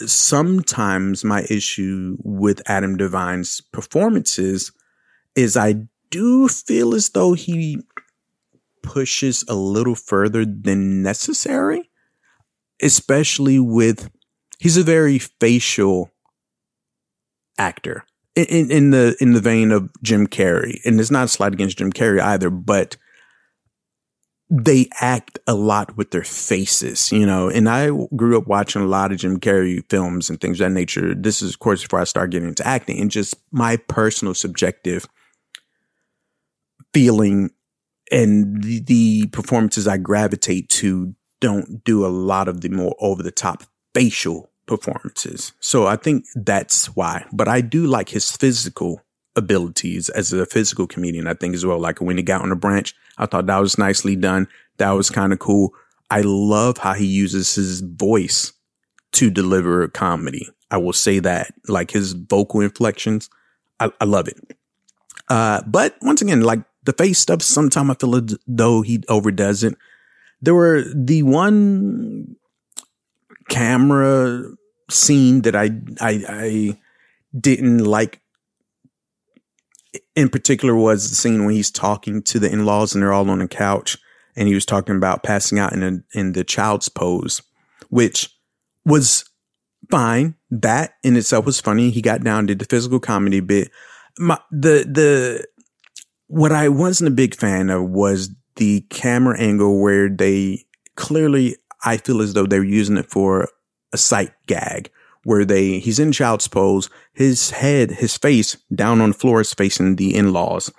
[0.06, 4.72] sometimes my issue with Adam Devine's performances
[5.36, 5.74] is I
[6.10, 7.78] do feel as though he
[8.82, 11.90] pushes a little further than necessary,
[12.80, 14.10] especially with
[14.62, 16.12] he's a very facial
[17.58, 18.04] actor
[18.36, 21.78] in, in the in the vein of Jim Carrey, and it's not a slight against
[21.78, 22.96] Jim Carrey either, but
[24.48, 27.48] they act a lot with their faces, you know.
[27.48, 30.74] And I grew up watching a lot of Jim Carrey films and things of that
[30.74, 31.14] nature.
[31.14, 35.06] This is, of course, before I started getting into acting, and just my personal subjective
[36.94, 37.50] feeling
[38.12, 43.22] and the, the performances I gravitate to don't do a lot of the more over
[43.22, 45.52] the top facial performances.
[45.60, 47.24] So I think that's why.
[47.32, 49.02] But I do like his physical
[49.36, 51.78] abilities as a physical comedian, I think as well.
[51.78, 54.48] Like when he got on the branch, I thought that was nicely done.
[54.78, 55.72] That was kind of cool.
[56.10, 58.52] I love how he uses his voice
[59.12, 60.48] to deliver comedy.
[60.70, 63.28] I will say that, like his vocal inflections,
[63.78, 64.56] I, I love it.
[65.28, 69.64] Uh, but once again, like the face stuff, sometimes I feel as though he overdoes
[69.64, 69.74] it.
[70.40, 72.36] There were the one
[73.48, 74.44] camera
[74.92, 76.78] scene that I, I, I
[77.38, 78.20] didn't like
[80.14, 83.38] in particular was the scene when he's talking to the in-laws and they're all on
[83.40, 83.98] the couch
[84.36, 87.42] and he was talking about passing out in a, in the child's pose,
[87.88, 88.30] which
[88.84, 89.24] was
[89.90, 90.34] fine.
[90.50, 91.90] That in itself was funny.
[91.90, 93.70] He got down did the physical comedy bit.
[94.18, 95.46] My, the the
[96.26, 100.64] what I wasn't a big fan of was the camera angle where they
[100.96, 103.48] clearly I feel as though they're using it for
[103.92, 104.90] a sight gag
[105.24, 109.54] where they he's in child's pose, his head, his face down on the floor is
[109.54, 110.72] facing the in-laws.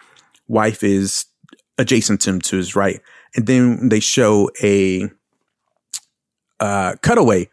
[0.48, 1.26] Wife is
[1.78, 3.02] adjacent to him to his right
[3.36, 5.10] and then they show a
[6.60, 7.50] uh, cutaway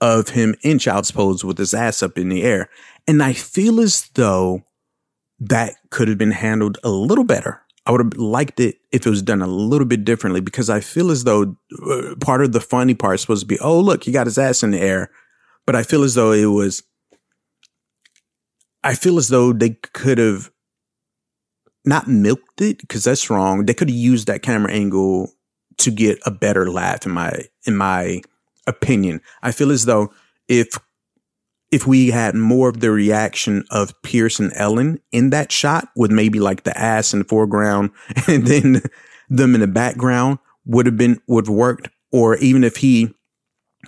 [0.00, 2.68] of him in child's pose with his ass up in the air.
[3.06, 4.64] And I feel as though
[5.40, 7.62] that could have been handled a little better.
[7.86, 10.80] I would have liked it if it was done a little bit differently because I
[10.80, 14.04] feel as though uh, part of the funny part is supposed to be, oh, look,
[14.04, 15.10] he got his ass in the air.
[15.66, 16.82] But I feel as though it was,
[18.82, 20.50] I feel as though they could have
[21.84, 23.66] not milked it because that's wrong.
[23.66, 25.32] They could have used that camera angle
[25.78, 28.22] to get a better laugh in my in my
[28.66, 29.20] opinion.
[29.42, 30.12] I feel as though
[30.48, 30.78] if
[31.74, 36.12] if we had more of the reaction of Pierce and Ellen in that shot with
[36.12, 37.90] maybe like the ass in the foreground
[38.28, 38.80] and then
[39.28, 41.88] them in the background would have been would have worked.
[42.12, 43.12] Or even if he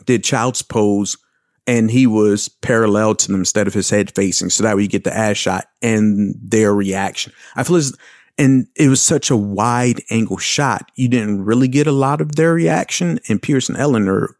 [0.04, 1.16] did child's pose
[1.64, 4.50] and he was parallel to them instead of his head facing.
[4.50, 7.32] So that way you get the ass shot and their reaction.
[7.54, 7.96] I feel as,
[8.36, 10.90] and it was such a wide angle shot.
[10.96, 14.36] You didn't really get a lot of their reaction and Pierce and Ellen are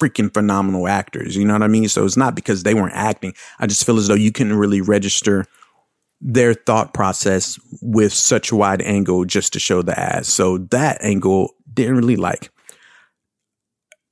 [0.00, 1.36] freaking phenomenal actors.
[1.36, 1.88] You know what I mean?
[1.88, 3.34] So it's not because they weren't acting.
[3.58, 5.46] I just feel as though you couldn't really register
[6.20, 10.28] their thought process with such a wide angle just to show the ass.
[10.28, 12.50] So that angle didn't really like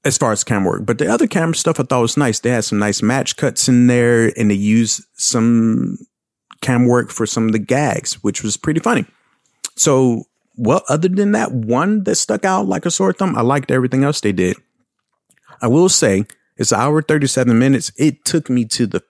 [0.05, 0.87] as far as camera work.
[0.87, 2.40] But the other camera stuff I thought was nice.
[2.40, 5.98] They had some nice match cuts in there and they used some
[6.61, 9.05] cam work for some of the gags, which was pretty funny.
[9.77, 10.24] So,
[10.57, 14.03] well, other than that one that stuck out like a sore thumb, I liked everything
[14.03, 14.57] else they did.
[15.61, 16.25] I will say
[16.57, 17.92] it's an hour 37 minutes.
[17.97, 19.03] It took me to the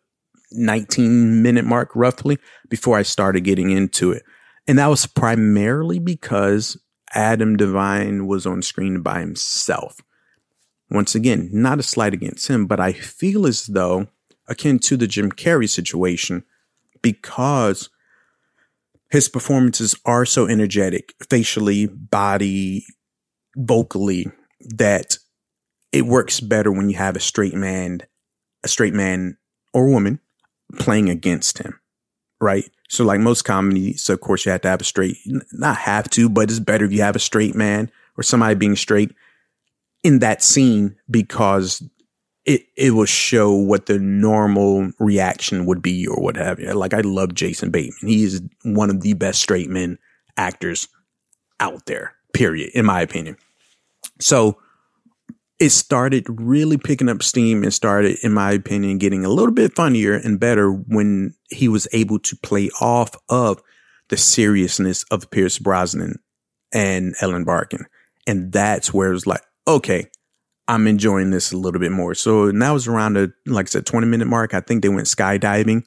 [0.52, 4.22] 19 minute mark roughly before I started getting into it.
[4.66, 6.76] And that was primarily because
[7.14, 10.00] Adam Devine was on screen by himself.
[10.90, 14.08] Once again, not a slight against him, but I feel as though,
[14.46, 16.44] akin to the Jim Carrey situation,
[17.02, 17.90] because
[19.10, 22.84] his performances are so energetic, facially, body,
[23.56, 24.30] vocally,
[24.60, 25.18] that
[25.92, 28.02] it works better when you have a straight man,
[28.62, 29.36] a straight man
[29.72, 30.20] or woman
[30.78, 31.80] playing against him,
[32.40, 32.70] right?
[32.88, 35.18] So, like most comedies, of course, you have to have a straight,
[35.52, 38.76] not have to, but it's better if you have a straight man or somebody being
[38.76, 39.14] straight
[40.02, 41.82] in that scene because
[42.44, 46.72] it it will show what the normal reaction would be or what have you.
[46.72, 48.08] Like I love Jason Bateman.
[48.08, 49.98] He is one of the best straight men
[50.36, 50.88] actors
[51.60, 52.14] out there.
[52.32, 53.36] Period, in my opinion.
[54.20, 54.58] So
[55.58, 59.74] it started really picking up steam and started, in my opinion, getting a little bit
[59.74, 63.60] funnier and better when he was able to play off of
[64.08, 66.20] the seriousness of Pierce Brosnan
[66.72, 67.86] and Ellen Barkin.
[68.26, 70.06] And that's where it was like, okay,
[70.68, 72.14] I'm enjoying this a little bit more.
[72.14, 74.54] So now it's around the, like I said, 20 minute mark.
[74.54, 75.82] I think they went skydiving,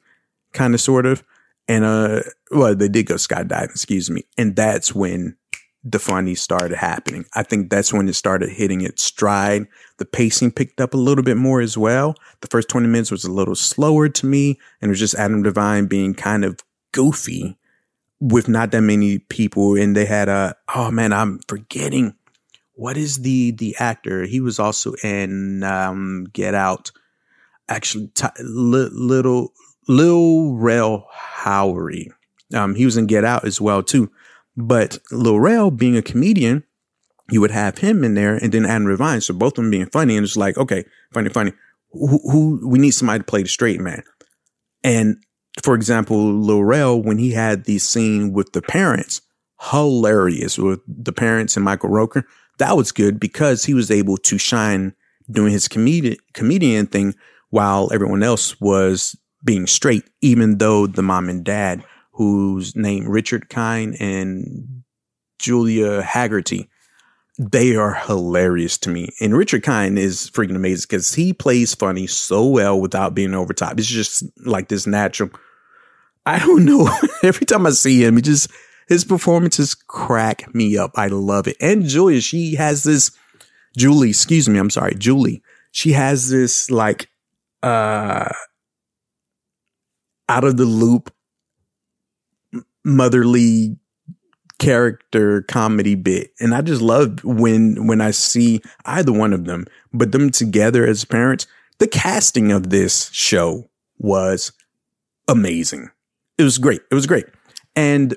[0.52, 1.22] kind of, sort of.
[1.68, 4.24] And, uh, well, they did go skydiving, excuse me.
[4.36, 5.36] And that's when
[5.84, 7.24] the funny started happening.
[7.34, 9.66] I think that's when it started hitting its stride.
[9.98, 12.14] The pacing picked up a little bit more as well.
[12.40, 14.60] The first 20 minutes was a little slower to me.
[14.80, 16.60] And it was just Adam Devine being kind of
[16.92, 17.58] goofy
[18.20, 19.76] with not that many people.
[19.76, 22.14] And they had a, oh man, I'm forgetting
[22.74, 24.24] what is the the actor?
[24.24, 26.90] He was also in um, Get Out.
[27.68, 29.52] Actually, t- li- little
[29.88, 32.08] Lil Rel Howery.
[32.54, 34.10] Um, he was in Get Out as well too.
[34.56, 36.64] But Lil Rel being a comedian,
[37.30, 39.20] you would have him in there, and then Adam Devine.
[39.20, 41.52] So both of them being funny, and it's like, okay, funny, funny.
[41.92, 44.02] Who, who we need somebody to play the straight man.
[44.82, 45.16] And
[45.62, 49.20] for example, Lil Rel, when he had the scene with the parents,
[49.70, 52.24] hilarious with the parents and Michael Rooker.
[52.58, 54.94] That was good because he was able to shine
[55.30, 57.14] doing his comedian comedian thing
[57.50, 63.48] while everyone else was being straight, even though the mom and dad, whose name Richard
[63.48, 64.82] Kind and
[65.38, 66.68] Julia Hagerty,
[67.38, 69.10] they are hilarious to me.
[69.20, 73.52] And Richard Kind is freaking amazing because he plays funny so well without being over
[73.52, 73.78] top.
[73.78, 75.30] It's just like this natural.
[76.26, 76.88] I don't know.
[77.22, 78.50] Every time I see him, he just
[78.88, 80.92] his performances crack me up.
[80.96, 81.56] I love it.
[81.60, 83.10] And Julia, she has this
[83.76, 85.42] Julie, excuse me, I'm sorry, Julie.
[85.70, 87.08] She has this like
[87.62, 88.28] uh
[90.28, 91.12] out of the loop
[92.84, 93.76] motherly
[94.58, 96.30] character comedy bit.
[96.40, 100.86] And I just love when when I see either one of them, but them together
[100.86, 101.46] as parents.
[101.78, 103.68] The casting of this show
[103.98, 104.52] was
[105.26, 105.90] amazing.
[106.38, 106.80] It was great.
[106.90, 107.26] It was great.
[107.74, 108.16] And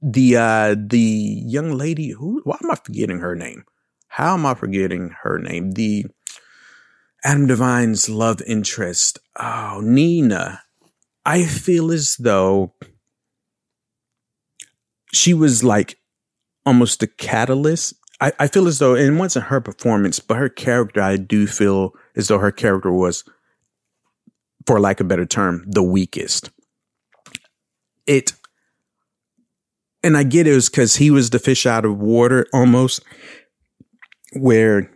[0.00, 0.98] the uh the
[1.46, 3.64] young lady who why am I forgetting her name?
[4.06, 5.72] How am I forgetting her name?
[5.72, 6.06] The
[7.24, 9.18] Adam Devine's love interest.
[9.38, 10.62] Oh, Nina.
[11.26, 12.74] I feel as though
[15.18, 15.98] she was like
[16.64, 17.94] almost a catalyst.
[18.20, 21.46] I, I feel as though, and it wasn't her performance, but her character, I do
[21.46, 23.24] feel as though her character was,
[24.66, 26.50] for lack of a better term, the weakest.
[28.06, 28.32] It,
[30.02, 33.02] and I get it was because he was the fish out of water almost,
[34.34, 34.90] where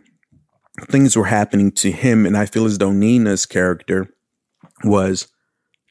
[0.89, 2.25] things were happening to him.
[2.25, 4.09] And I feel as though Nina's character
[4.83, 5.27] was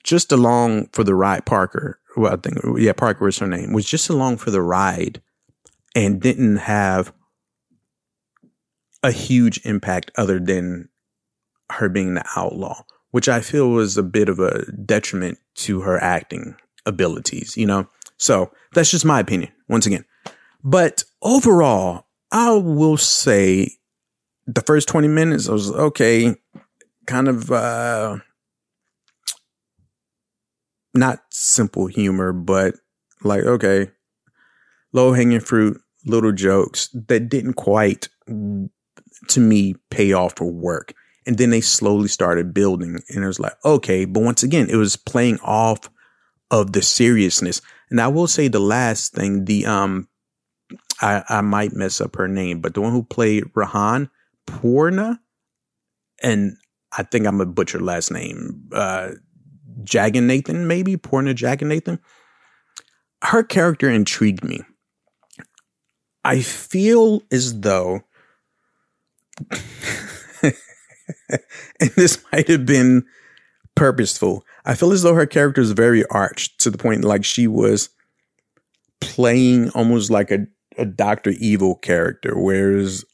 [0.05, 3.87] just along for the ride, Parker, well, I think, yeah, Parker was her name, was
[3.87, 5.23] just along for the ride
[5.95, 7.13] and didn't have
[9.03, 10.89] a huge impact other than
[11.71, 15.99] her being the outlaw, which I feel was a bit of a detriment to her
[16.03, 16.57] acting
[16.87, 17.89] abilities, you know?
[18.17, 20.05] So that's just my opinion, once again.
[20.63, 23.79] But overall, I will say
[24.47, 26.35] the first 20 minutes, I was okay,
[27.07, 28.19] kind of, uh,
[30.95, 32.75] not simple humor, but
[33.23, 33.91] like, okay,
[34.93, 40.95] low hanging fruit, little jokes that didn't quite, to me, pay off for work.
[41.27, 43.01] And then they slowly started building.
[43.09, 44.05] And it was like, okay.
[44.05, 45.89] But once again, it was playing off
[46.51, 47.63] of the seriousness.
[47.91, 50.09] And I will say the last thing, the, um,
[51.01, 54.11] I, I might mess up her name, but the one who played Rehan,
[54.47, 55.21] Poorna,
[56.23, 56.57] and
[56.97, 58.69] I think I'm a butcher last name.
[58.73, 59.13] Uh,
[59.85, 61.99] Jagannathan, maybe Poorna Jagannathan.
[63.23, 64.63] Her character intrigued me.
[66.25, 68.03] I feel as though,
[70.43, 70.55] and
[71.97, 73.05] this might have been
[73.75, 74.45] purposeful.
[74.65, 77.89] I feel as though her character is very arched to the point like she was
[79.01, 80.47] playing almost like a,
[80.79, 83.05] a Doctor Evil character, whereas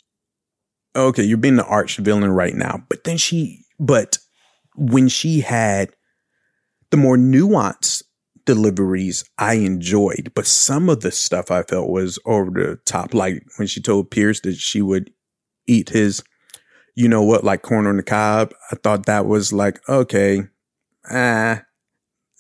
[0.95, 4.19] okay, you're being the arch villain right now, but then she, but
[4.77, 5.91] when she had
[6.91, 8.03] the more nuanced
[8.49, 13.13] deliveries I enjoyed, but some of the stuff I felt was over the top.
[13.13, 15.13] Like when she told Pierce that she would
[15.67, 16.23] eat his,
[16.97, 18.55] you know what, like corn on the cob.
[18.73, 20.45] I thought that was like, okay,
[21.11, 21.63] ah,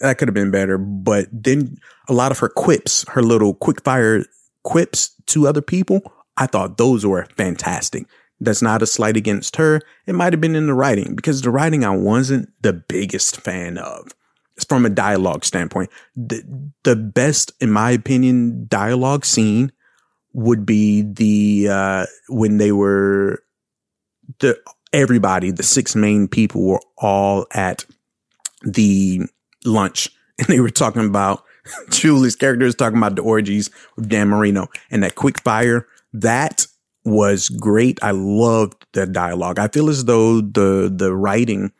[0.01, 0.78] that could have been better.
[0.78, 1.76] But then
[2.09, 4.24] a lot of her quips, her little quick fire
[4.64, 6.01] quips to other people,
[6.38, 8.07] I thought those were fantastic.
[8.40, 9.80] That's not a slight against her.
[10.07, 13.76] It might have been in the writing because the writing I wasn't the biggest fan
[13.76, 14.14] of
[14.64, 15.90] from a dialogue standpoint.
[16.16, 16.42] The,
[16.84, 19.72] the best, in my opinion, dialogue scene
[20.32, 23.42] would be the, uh, when they were,
[24.40, 24.59] the,
[24.92, 27.84] everybody, the six main people were all at
[28.62, 29.22] the
[29.64, 31.44] lunch and they were talking about,
[31.90, 35.86] Julie's character is talking about the orgies with Dan Marino and that quick fire.
[36.12, 36.66] That
[37.04, 37.98] was great.
[38.02, 39.59] I loved the dialogue.
[39.59, 41.72] I feel as though the, the writing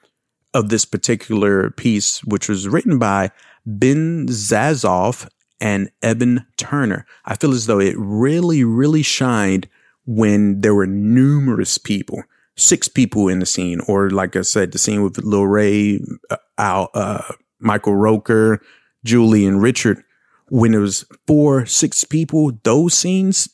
[0.55, 3.31] of this particular piece, which was written by
[3.67, 5.29] Ben Zazove
[5.61, 7.07] and Evan Turner.
[7.25, 9.69] I feel as though it really, really shined
[10.07, 12.23] when there were numerous people,
[12.57, 16.37] six people in the scene, or like I said, the scene with Lil Ray, uh,
[16.57, 18.59] Al, uh, Michael Rooker,
[19.05, 20.03] Julie, and Richard.
[20.49, 23.51] When it was four, six people, those scenes,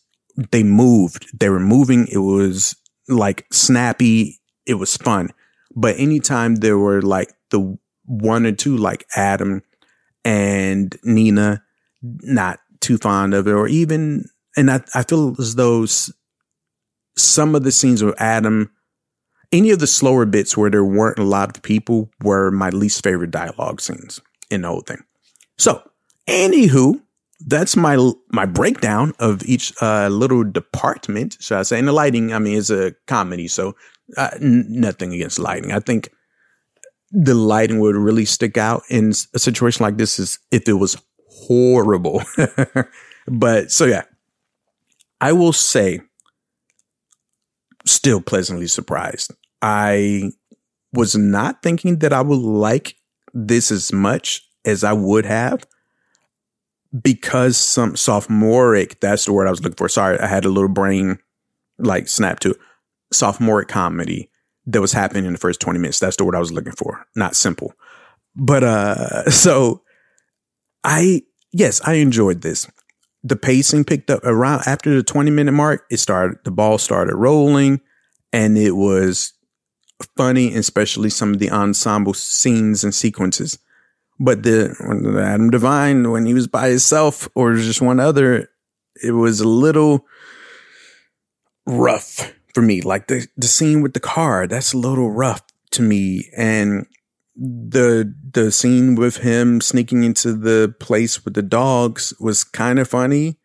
[0.52, 1.26] they moved.
[1.38, 2.06] They were moving.
[2.06, 2.76] It was
[3.08, 4.40] like snappy.
[4.64, 5.30] It was fun.
[5.74, 9.62] But anytime there were like the one or two, like Adam
[10.24, 11.62] and Nina,
[12.02, 15.86] not too fond of it, or even, and I, I feel as though
[17.16, 18.70] some of the scenes with Adam,
[19.52, 23.02] any of the slower bits where there weren't a lot of people were my least
[23.02, 24.20] favorite dialogue scenes
[24.50, 25.02] in the whole thing.
[25.58, 25.82] So,
[26.26, 27.00] anywho,
[27.46, 31.36] that's my my breakdown of each uh, little department.
[31.40, 31.78] Should I say?
[31.78, 33.76] And the lighting, I mean, is a comedy, so
[34.16, 35.72] uh, n- nothing against lighting.
[35.72, 36.10] I think
[37.10, 40.96] the lighting would really stick out in a situation like this is if it was
[41.28, 42.22] horrible.
[43.28, 44.02] but so yeah,
[45.20, 46.00] I will say,
[47.86, 49.32] still pleasantly surprised.
[49.62, 50.32] I
[50.92, 52.96] was not thinking that I would like
[53.32, 55.66] this as much as I would have
[57.02, 59.88] because some sophomoric, that's the word I was looking for.
[59.88, 61.18] Sorry, I had a little brain
[61.78, 62.56] like snap to it.
[63.14, 64.30] Sophomoric comedy
[64.66, 65.98] that was happening in the first 20 minutes.
[65.98, 67.06] That's the word I was looking for.
[67.14, 67.74] Not simple.
[68.34, 69.82] But uh so
[70.82, 72.68] I yes, I enjoyed this.
[73.22, 77.14] The pacing picked up around after the 20 minute mark, it started the ball started
[77.14, 77.80] rolling
[78.32, 79.32] and it was
[80.16, 83.58] funny, especially some of the ensemble scenes and sequences.
[84.18, 88.48] But the, the Adam Devine, when he was by himself or just one other,
[89.02, 90.06] it was a little
[91.66, 92.80] rough for me.
[92.80, 95.42] Like the, the scene with the car, that's a little rough
[95.72, 96.30] to me.
[96.36, 96.86] And
[97.36, 102.88] the the scene with him sneaking into the place with the dogs was kind of
[102.88, 103.38] funny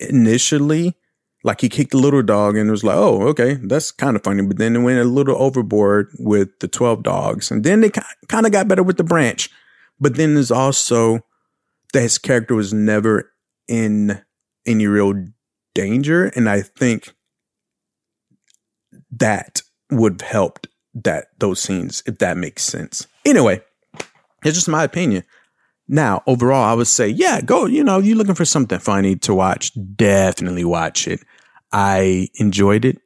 [0.00, 0.96] initially.
[1.42, 4.42] Like he kicked the little dog and was like, oh, okay, that's kind of funny.
[4.42, 7.50] But then it went a little overboard with the 12 dogs.
[7.50, 9.50] And then they kind of got better with the branch.
[10.00, 11.20] But then there's also
[11.92, 13.30] that his character was never
[13.68, 14.22] in
[14.64, 15.12] any real
[15.74, 16.32] danger.
[16.34, 17.13] And I think
[19.18, 23.06] that would have helped that those scenes, if that makes sense.
[23.24, 23.60] Anyway,
[24.44, 25.24] it's just my opinion.
[25.86, 29.34] Now, overall, I would say, yeah, go, you know, you're looking for something funny to
[29.34, 31.20] watch, definitely watch it.
[31.72, 32.98] I enjoyed it.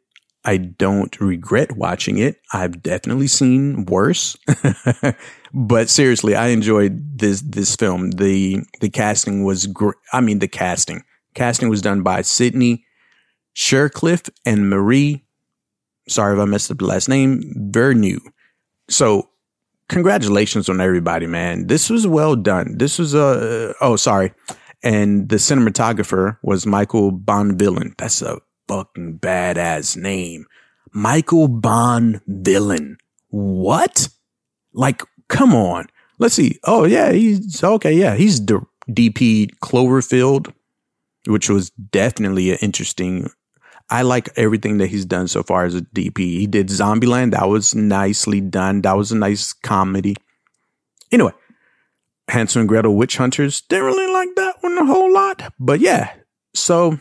[0.44, 2.36] I don't regret watching it.
[2.52, 4.36] I've definitely seen worse.
[5.52, 8.12] but seriously, I enjoyed this this film.
[8.12, 9.96] The the casting was great.
[10.12, 11.02] I mean, the casting.
[11.34, 12.84] Casting was done by Sidney
[13.54, 15.24] Shercliffe and Marie
[16.08, 18.20] sorry if I messed up the last name, Vernieu.
[18.88, 19.28] So
[19.88, 21.66] congratulations on everybody, man.
[21.66, 22.78] This was well done.
[22.78, 24.32] This was a, uh, oh, sorry.
[24.82, 27.96] And the cinematographer was Michael Bonvillain.
[27.98, 30.46] That's a fucking badass name.
[30.92, 32.96] Michael Bonvillain.
[33.30, 34.08] What?
[34.72, 35.86] Like, come on.
[36.18, 36.58] Let's see.
[36.64, 37.92] Oh, yeah, he's okay.
[37.92, 40.52] Yeah, he's the DP Cloverfield,
[41.26, 43.30] which was definitely an interesting
[43.90, 46.18] I like everything that he's done so far as a DP.
[46.18, 47.32] He did Zombieland.
[47.32, 48.82] That was nicely done.
[48.82, 50.14] That was a nice comedy.
[51.10, 51.32] Anyway,
[52.28, 53.62] Hansel and Gretel Witch Hunters.
[53.62, 55.54] Didn't really like that one a whole lot.
[55.58, 56.12] But yeah,
[56.54, 56.98] so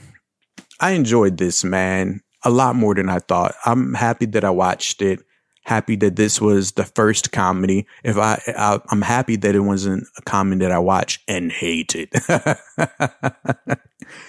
[0.79, 3.55] I enjoyed this, man, a lot more than I thought.
[3.65, 5.19] I'm happy that I watched it.
[5.65, 7.85] Happy that this was the first comedy.
[8.05, 12.09] If I, I I'm happy that it wasn't a comedy that I watched and hated,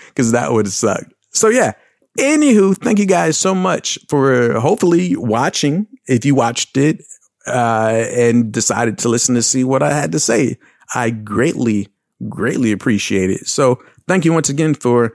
[0.08, 1.14] because that would have sucked.
[1.30, 1.74] So yeah,
[2.18, 5.86] Anywho, thank you guys so much for hopefully watching.
[6.08, 7.02] If you watched it
[7.46, 10.58] uh, and decided to listen to see what I had to say,
[10.94, 11.88] I greatly,
[12.28, 13.46] greatly appreciate it.
[13.46, 15.14] So thank you once again for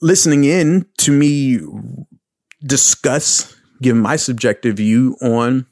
[0.00, 1.60] listening in to me
[2.64, 5.66] discuss, give my subjective view on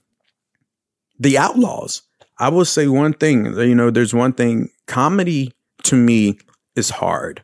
[1.18, 2.03] the outlaws.
[2.38, 5.53] I will say one thing, you know, there's one thing comedy
[5.84, 6.38] to me
[6.76, 7.42] is hard.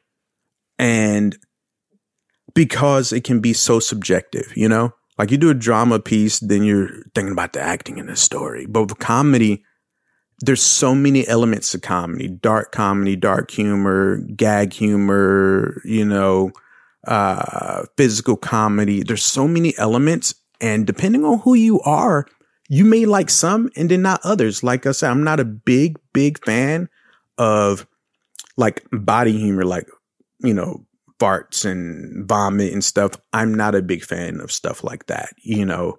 [0.78, 1.36] And
[2.58, 4.92] because it can be so subjective, you know?
[5.16, 8.66] Like you do a drama piece, then you're thinking about the acting in the story.
[8.66, 9.64] But with comedy,
[10.40, 16.50] there's so many elements of comedy dark comedy, dark humor, gag humor, you know,
[17.06, 19.04] uh, physical comedy.
[19.04, 20.34] There's so many elements.
[20.60, 22.26] And depending on who you are,
[22.68, 24.64] you may like some and then not others.
[24.64, 26.88] Like I said, I'm not a big, big fan
[27.38, 27.86] of
[28.56, 29.88] like body humor, like,
[30.40, 30.84] you know,
[31.18, 33.12] farts and vomit and stuff.
[33.32, 35.98] I'm not a big fan of stuff like that, you know,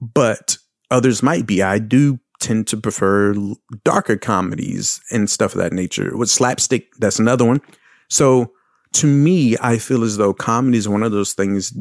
[0.00, 0.56] but
[0.90, 1.62] others might be.
[1.62, 3.34] I do tend to prefer
[3.84, 6.16] darker comedies and stuff of that nature.
[6.16, 7.60] With slapstick, that's another one.
[8.08, 8.52] So
[8.94, 11.72] to me, I feel as though comedy is one of those things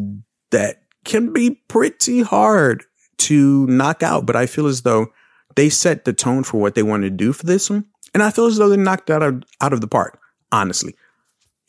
[0.52, 2.84] that can be pretty hard
[3.18, 5.08] to knock out, but I feel as though
[5.56, 7.86] they set the tone for what they want to do for this one.
[8.14, 9.24] And I feel as though they knocked out,
[9.62, 10.20] out of the park,
[10.52, 10.96] honestly.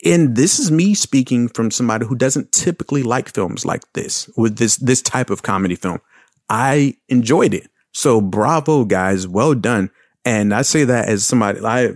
[0.03, 4.57] And this is me speaking from somebody who doesn't typically like films like this, with
[4.57, 5.99] this this type of comedy film.
[6.49, 7.69] I enjoyed it.
[7.93, 9.27] So bravo, guys.
[9.27, 9.91] Well done.
[10.25, 11.91] And I say that as somebody I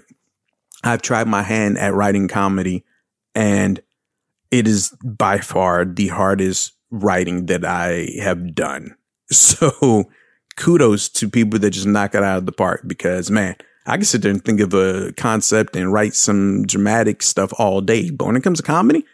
[0.83, 2.83] I've tried my hand at writing comedy
[3.33, 3.81] and
[4.51, 8.95] it is by far the hardest writing that I have done.
[9.31, 10.05] So
[10.55, 13.55] kudos to people that just knock it out of the park because man,
[13.85, 17.81] I can sit there and think of a concept and write some dramatic stuff all
[17.81, 18.09] day.
[18.09, 19.05] But when it comes to comedy,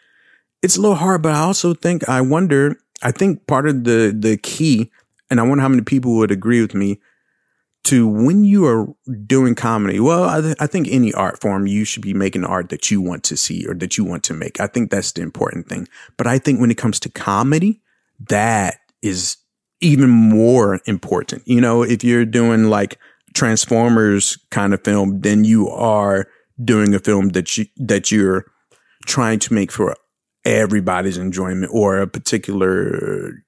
[0.62, 1.22] it's a little hard.
[1.22, 4.92] But I also think, I wonder, I think part of the, the key,
[5.30, 7.00] and I wonder how many people would agree with me
[7.84, 8.88] to when you are
[9.26, 10.00] doing comedy.
[10.00, 13.02] Well, I, th- I think any art form, you should be making art that you
[13.02, 14.60] want to see or that you want to make.
[14.60, 15.88] I think that's the important thing.
[16.16, 17.82] But I think when it comes to comedy,
[18.30, 19.38] that is
[19.82, 21.42] even more important.
[21.48, 23.00] You know, if you're doing like
[23.34, 26.28] Transformers kind of film, then you are
[26.64, 28.46] doing a film that you, that you're
[29.06, 29.96] trying to make for
[30.46, 33.44] everybody's enjoyment or a particular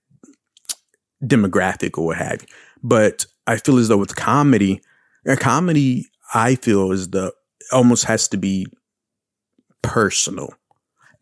[1.23, 2.47] demographic or what have you.
[2.83, 4.81] But I feel as though with comedy,
[5.25, 7.33] a comedy, I feel is the
[7.71, 8.67] almost has to be
[9.81, 10.53] personal.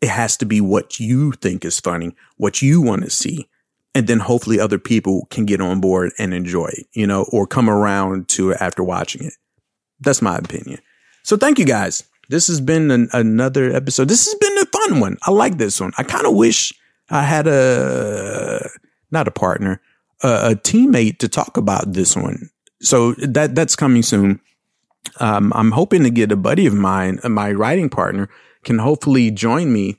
[0.00, 3.48] It has to be what you think is funny, what you want to see.
[3.94, 7.46] And then hopefully other people can get on board and enjoy it, you know, or
[7.46, 9.34] come around to it after watching it.
[10.00, 10.80] That's my opinion.
[11.22, 12.04] So thank you guys.
[12.28, 14.08] This has been an, another episode.
[14.08, 15.18] This has been a fun one.
[15.22, 15.92] I like this one.
[15.98, 16.72] I kind of wish
[17.10, 18.66] I had a,
[19.10, 19.82] not a partner,
[20.22, 22.48] a, a teammate to talk about this one.
[22.80, 24.40] So that that's coming soon.
[25.20, 28.28] Um, I'm hoping to get a buddy of mine, my writing partner,
[28.64, 29.98] can hopefully join me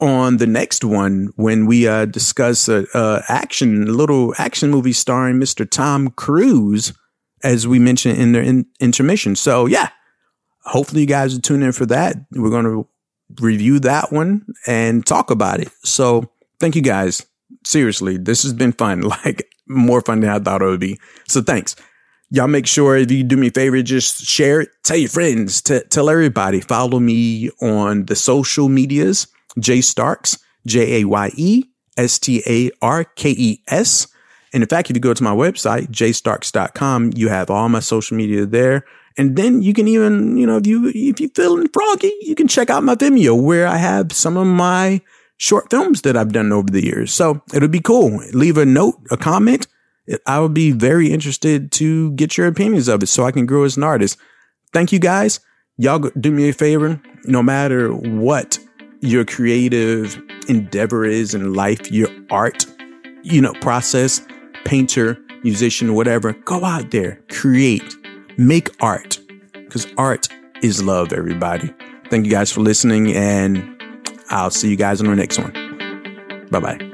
[0.00, 4.92] on the next one when we uh, discuss a, a, action, a little action movie
[4.92, 5.68] starring Mr.
[5.68, 6.92] Tom Cruise,
[7.42, 9.36] as we mentioned in the in, intermission.
[9.36, 9.90] So yeah,
[10.64, 12.16] hopefully you guys will tune in for that.
[12.32, 12.88] We're going to
[13.40, 15.70] review that one and talk about it.
[15.84, 17.26] So thank you guys
[17.64, 19.02] seriously, this has been fun.
[19.24, 20.98] Like more fun than I thought it would be.
[21.28, 21.76] So thanks.
[22.30, 25.60] Y'all make sure if you do me a favor, just share it, tell your friends,
[25.60, 26.60] t- tell everybody.
[26.60, 29.26] Follow me on the social medias,
[29.58, 31.64] Jaye Starkes, J A Y E
[31.96, 34.06] S T A R K E S.
[34.52, 38.16] And in fact, if you go to my website, jayestarkes.com, you have all my social
[38.16, 38.84] media there.
[39.16, 42.48] And then you can even, you know, if you, if you're feeling froggy, you can
[42.48, 45.00] check out my Vimeo where I have some of my
[45.36, 47.12] short films that I've done over the years.
[47.12, 48.20] So it'll be cool.
[48.32, 49.66] Leave a note, a comment.
[50.26, 53.64] I would be very interested to get your opinions of it so I can grow
[53.64, 54.18] as an artist.
[54.72, 55.40] Thank you guys.
[55.76, 57.00] Y'all do me a favor.
[57.24, 58.58] No matter what
[59.00, 62.66] your creative endeavor is in life, your art,
[63.22, 64.20] you know, process,
[64.64, 67.96] painter, musician, whatever, go out there, create,
[68.36, 69.18] make art
[69.52, 70.28] because art
[70.62, 71.72] is love, everybody.
[72.10, 73.80] Thank you guys for listening and
[74.30, 76.48] I'll see you guys on the next one.
[76.50, 76.89] Bye bye.